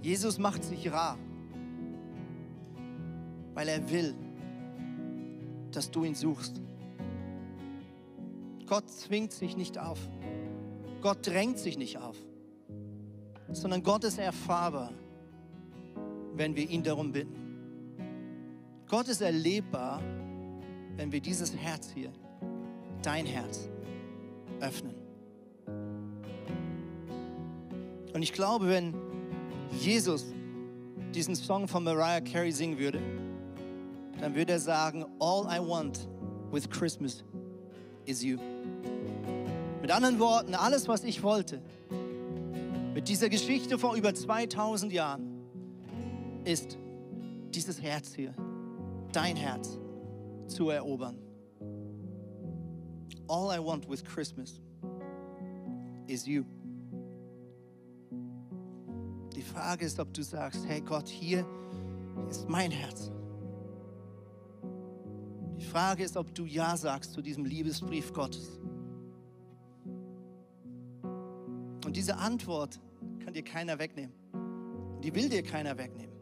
Jesus 0.00 0.38
macht 0.38 0.64
sich 0.64 0.90
rar, 0.90 1.18
weil 3.52 3.68
er 3.68 3.90
will, 3.90 4.14
dass 5.70 5.90
du 5.90 6.04
ihn 6.04 6.14
suchst. 6.14 6.62
Gott 8.64 8.88
zwingt 8.88 9.32
sich 9.32 9.54
nicht 9.54 9.76
auf. 9.76 9.98
Gott 11.02 11.26
drängt 11.26 11.58
sich 11.58 11.76
nicht 11.76 11.98
auf 11.98 12.16
sondern 13.52 13.82
Gott 13.82 14.04
ist 14.04 14.18
erfahrbar, 14.18 14.92
wenn 16.34 16.56
wir 16.56 16.68
ihn 16.68 16.82
darum 16.82 17.12
bitten. 17.12 17.42
Gott 18.88 19.08
ist 19.08 19.20
erlebbar, 19.20 20.00
wenn 20.96 21.10
wir 21.12 21.20
dieses 21.20 21.54
Herz 21.56 21.90
hier, 21.94 22.12
dein 23.02 23.26
Herz, 23.26 23.68
öffnen. 24.60 24.94
Und 28.12 28.22
ich 28.22 28.32
glaube, 28.32 28.68
wenn 28.68 28.94
Jesus 29.80 30.26
diesen 31.14 31.34
Song 31.34 31.66
von 31.66 31.84
Mariah 31.84 32.20
Carey 32.20 32.52
singen 32.52 32.78
würde, 32.78 33.00
dann 34.20 34.34
würde 34.34 34.52
er 34.52 34.60
sagen, 34.60 35.04
All 35.18 35.46
I 35.50 35.58
want 35.58 36.06
with 36.50 36.68
Christmas 36.68 37.24
is 38.04 38.22
you. 38.22 38.38
Mit 39.80 39.90
anderen 39.90 40.18
Worten, 40.20 40.54
alles, 40.54 40.86
was 40.86 41.02
ich 41.02 41.22
wollte, 41.22 41.60
mit 42.94 43.08
dieser 43.08 43.28
Geschichte 43.28 43.78
vor 43.78 43.94
über 43.96 44.14
2000 44.14 44.92
Jahren 44.92 45.42
ist 46.44 46.76
dieses 47.54 47.80
Herz 47.80 48.14
hier, 48.14 48.34
dein 49.12 49.36
Herz, 49.36 49.78
zu 50.46 50.68
erobern. 50.70 51.18
All 53.28 53.50
I 53.56 53.64
want 53.64 53.88
with 53.88 54.04
Christmas 54.04 54.60
is 56.06 56.26
you. 56.26 56.44
Die 59.34 59.42
Frage 59.42 59.86
ist, 59.86 59.98
ob 59.98 60.12
du 60.12 60.22
sagst, 60.22 60.66
hey 60.66 60.80
Gott, 60.80 61.08
hier 61.08 61.46
ist 62.28 62.48
mein 62.48 62.70
Herz. 62.70 63.10
Die 65.58 65.64
Frage 65.64 66.04
ist, 66.04 66.16
ob 66.16 66.34
du 66.34 66.44
Ja 66.44 66.76
sagst 66.76 67.12
zu 67.12 67.22
diesem 67.22 67.44
Liebesbrief 67.44 68.12
Gottes. 68.12 68.60
Und 71.92 71.96
diese 71.98 72.16
Antwort 72.16 72.80
kann 73.22 73.34
dir 73.34 73.44
keiner 73.44 73.78
wegnehmen. 73.78 74.14
Die 75.04 75.14
will 75.14 75.28
dir 75.28 75.42
keiner 75.42 75.76
wegnehmen. 75.76 76.16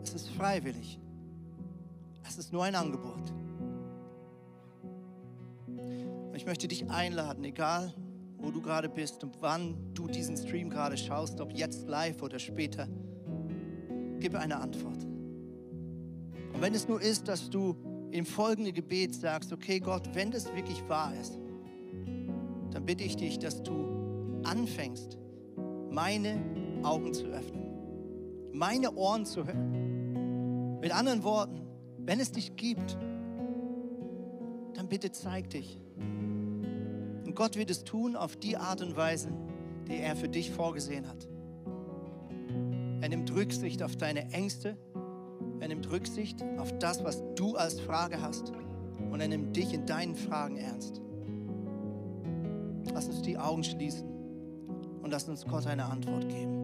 Es 0.00 0.14
ist 0.14 0.28
freiwillig. 0.28 1.00
Es 2.22 2.38
ist 2.38 2.52
nur 2.52 2.62
ein 2.62 2.76
Angebot. 2.76 3.32
Und 5.66 6.36
ich 6.36 6.46
möchte 6.46 6.68
dich 6.68 6.88
einladen, 6.88 7.42
egal 7.42 7.92
wo 8.38 8.52
du 8.52 8.62
gerade 8.62 8.88
bist 8.88 9.24
und 9.24 9.42
wann 9.42 9.92
du 9.92 10.06
diesen 10.06 10.36
Stream 10.36 10.70
gerade 10.70 10.96
schaust, 10.96 11.40
ob 11.40 11.52
jetzt 11.52 11.88
live 11.88 12.22
oder 12.22 12.38
später, 12.38 12.86
gib 14.20 14.36
eine 14.36 14.60
Antwort. 14.60 15.02
Und 16.54 16.60
wenn 16.60 16.76
es 16.76 16.86
nur 16.86 17.02
ist, 17.02 17.26
dass 17.26 17.50
du 17.50 17.74
im 18.12 18.24
folgenden 18.24 18.72
Gebet 18.72 19.16
sagst, 19.16 19.52
okay 19.52 19.80
Gott, 19.80 20.14
wenn 20.14 20.30
das 20.30 20.46
wirklich 20.54 20.80
wahr 20.88 21.12
ist, 21.20 21.40
dann 22.70 22.86
bitte 22.86 23.04
ich 23.04 23.16
dich, 23.16 23.38
dass 23.38 23.62
du 23.62 24.42
anfängst, 24.44 25.18
meine 25.90 26.38
Augen 26.82 27.12
zu 27.12 27.26
öffnen, 27.26 28.50
meine 28.52 28.94
Ohren 28.94 29.26
zu 29.26 29.46
hören. 29.46 30.78
Mit 30.80 30.94
anderen 30.94 31.24
Worten, 31.24 31.60
wenn 31.98 32.20
es 32.20 32.32
dich 32.32 32.56
gibt, 32.56 32.96
dann 34.74 34.88
bitte 34.88 35.12
zeig 35.12 35.50
dich. 35.50 35.80
Und 37.26 37.34
Gott 37.34 37.56
wird 37.56 37.70
es 37.70 37.84
tun 37.84 38.16
auf 38.16 38.36
die 38.36 38.56
Art 38.56 38.80
und 38.82 38.96
Weise, 38.96 39.30
die 39.88 39.96
er 39.96 40.16
für 40.16 40.28
dich 40.28 40.50
vorgesehen 40.50 41.06
hat. 41.06 41.28
Er 43.00 43.08
nimmt 43.08 43.32
Rücksicht 43.34 43.82
auf 43.82 43.96
deine 43.96 44.30
Ängste, 44.32 44.76
er 45.60 45.68
nimmt 45.68 45.90
Rücksicht 45.90 46.42
auf 46.58 46.76
das, 46.78 47.04
was 47.04 47.22
du 47.34 47.56
als 47.56 47.80
Frage 47.80 48.20
hast 48.20 48.52
und 49.10 49.20
er 49.20 49.28
nimmt 49.28 49.56
dich 49.56 49.74
in 49.74 49.86
deinen 49.86 50.14
Fragen 50.14 50.56
ernst. 50.56 51.02
Lass 52.92 53.06
uns 53.06 53.22
die 53.22 53.38
Augen 53.38 53.64
schließen 53.64 54.06
und 55.02 55.10
lass 55.10 55.28
uns 55.28 55.44
Gott 55.46 55.66
eine 55.66 55.84
Antwort 55.84 56.28
geben. 56.28 56.60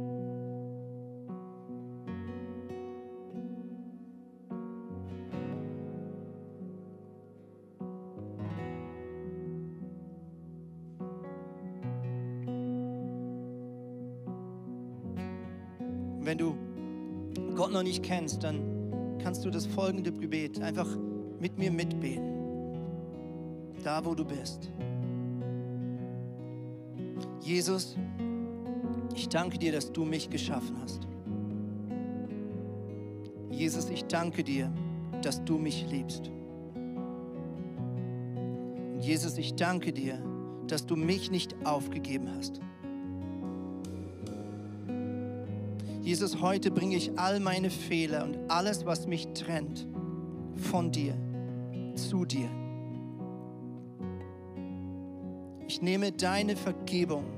Wenn 16.26 16.38
du 16.38 16.56
Gott 17.54 17.72
noch 17.72 17.84
nicht 17.84 18.02
kennst, 18.02 18.42
dann 18.42 19.18
kannst 19.22 19.44
du 19.44 19.50
das 19.50 19.64
folgende 19.64 20.10
Gebet 20.10 20.60
einfach 20.60 20.88
mit 21.38 21.56
mir 21.56 21.70
mitbeten. 21.70 22.34
Da, 23.84 24.04
wo 24.04 24.12
du 24.14 24.24
bist. 24.24 24.68
Jesus, 27.46 27.96
ich 29.14 29.28
danke 29.28 29.56
dir, 29.56 29.70
dass 29.70 29.92
du 29.92 30.04
mich 30.04 30.28
geschaffen 30.28 30.76
hast. 30.82 31.06
Jesus, 33.52 33.88
ich 33.88 34.04
danke 34.06 34.42
dir, 34.42 34.72
dass 35.22 35.44
du 35.44 35.56
mich 35.56 35.86
liebst. 35.88 36.32
Jesus, 38.98 39.38
ich 39.38 39.54
danke 39.54 39.92
dir, 39.92 40.20
dass 40.66 40.86
du 40.86 40.96
mich 40.96 41.30
nicht 41.30 41.54
aufgegeben 41.64 42.28
hast. 42.36 42.60
Jesus, 46.02 46.42
heute 46.42 46.72
bringe 46.72 46.96
ich 46.96 47.16
all 47.16 47.38
meine 47.38 47.70
Fehler 47.70 48.24
und 48.24 48.38
alles, 48.50 48.86
was 48.86 49.06
mich 49.06 49.28
trennt, 49.34 49.86
von 50.56 50.90
dir 50.90 51.14
zu 51.94 52.24
dir. 52.24 52.50
Ich 55.68 55.80
nehme 55.82 56.10
deine 56.10 56.56
Vergebung, 56.56 57.35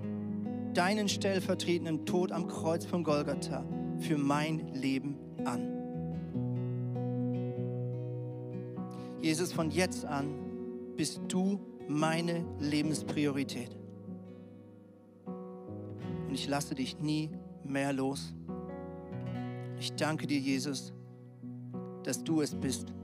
deinen 0.78 1.08
stellvertretenden 1.08 2.06
Tod 2.06 2.30
am 2.30 2.46
Kreuz 2.46 2.84
von 2.84 3.02
Golgatha 3.02 3.64
für 3.98 4.16
mein 4.16 4.72
Leben 4.74 5.16
an. 5.44 5.74
Jesus, 9.20 9.52
von 9.52 9.72
jetzt 9.72 10.04
an 10.04 10.32
bist 10.96 11.20
du 11.26 11.58
meine 11.88 12.44
Lebenspriorität. 12.60 13.76
Und 15.26 16.34
ich 16.34 16.46
lasse 16.46 16.76
dich 16.76 17.00
nie 17.00 17.30
mehr 17.64 17.92
los. 17.92 18.32
Ich 19.80 19.92
danke 19.94 20.28
dir, 20.28 20.38
Jesus, 20.38 20.92
dass 22.04 22.22
du 22.22 22.40
es 22.40 22.54
bist, 22.54 22.94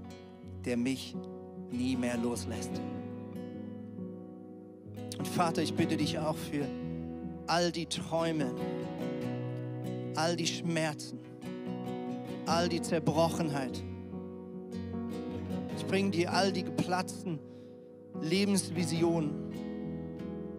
der 0.64 0.76
mich 0.76 1.16
nie 1.72 1.96
mehr 1.96 2.18
loslässt. 2.18 2.70
Und 5.18 5.26
Vater, 5.26 5.60
ich 5.60 5.74
bitte 5.74 5.96
dich 5.96 6.20
auch 6.20 6.36
für 6.36 6.68
all 7.46 7.70
die 7.72 7.86
Träume, 7.86 8.54
all 10.14 10.36
die 10.36 10.46
Schmerzen, 10.46 11.18
all 12.46 12.68
die 12.68 12.80
Zerbrochenheit. 12.80 13.82
Ich 15.76 15.86
bringe 15.86 16.10
dir 16.10 16.32
all 16.32 16.52
die 16.52 16.64
geplatzten 16.64 17.38
Lebensvisionen, 18.20 19.52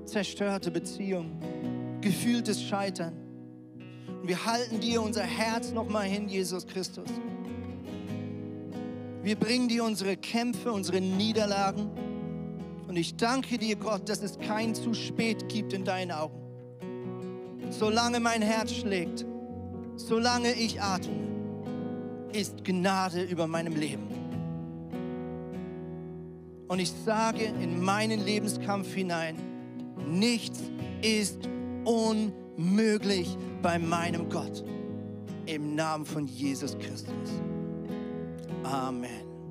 zerstörte 0.06 0.72
Beziehungen, 0.72 1.40
gefühltes 2.02 2.62
Scheitern. 2.62 3.14
Und 4.22 4.28
wir 4.28 4.46
halten 4.46 4.80
dir 4.80 5.02
unser 5.02 5.24
Herz 5.24 5.72
nochmal 5.72 6.06
hin, 6.06 6.28
Jesus 6.28 6.66
Christus. 6.66 7.10
Wir 9.24 9.36
bringen 9.36 9.68
dir 9.68 9.84
unsere 9.84 10.18
Kämpfe, 10.18 10.72
unsere 10.72 11.02
Niederlagen. 11.02 11.90
Und 12.88 12.96
ich 12.96 13.16
danke 13.16 13.58
dir, 13.58 13.76
Gott, 13.76 14.08
dass 14.08 14.22
es 14.22 14.38
kein 14.38 14.76
zu 14.76 14.94
spät 14.94 15.50
gibt 15.50 15.74
in 15.74 15.84
deinen 15.84 16.12
Augen. 16.12 16.45
Solange 17.78 18.22
mein 18.22 18.42
Herz 18.42 18.72
schlägt, 18.72 19.26
solange 19.98 20.54
ich 20.54 20.82
atme, 20.82 21.14
ist 22.32 22.64
Gnade 22.64 23.24
über 23.24 23.48
meinem 23.48 23.76
Leben. 23.76 24.08
Und 26.68 26.80
ich 26.80 26.92
sage 26.92 27.44
in 27.44 27.84
meinen 27.84 28.24
Lebenskampf 28.24 28.94
hinein, 28.94 29.36
nichts 30.08 30.62
ist 31.02 31.50
unmöglich 31.84 33.38
bei 33.62 33.78
meinem 33.78 34.30
Gott. 34.30 34.64
Im 35.46 35.76
Namen 35.76 36.06
von 36.06 36.28
Jesus 36.28 36.78
Christus. 36.80 37.30
Amen. 38.64 39.25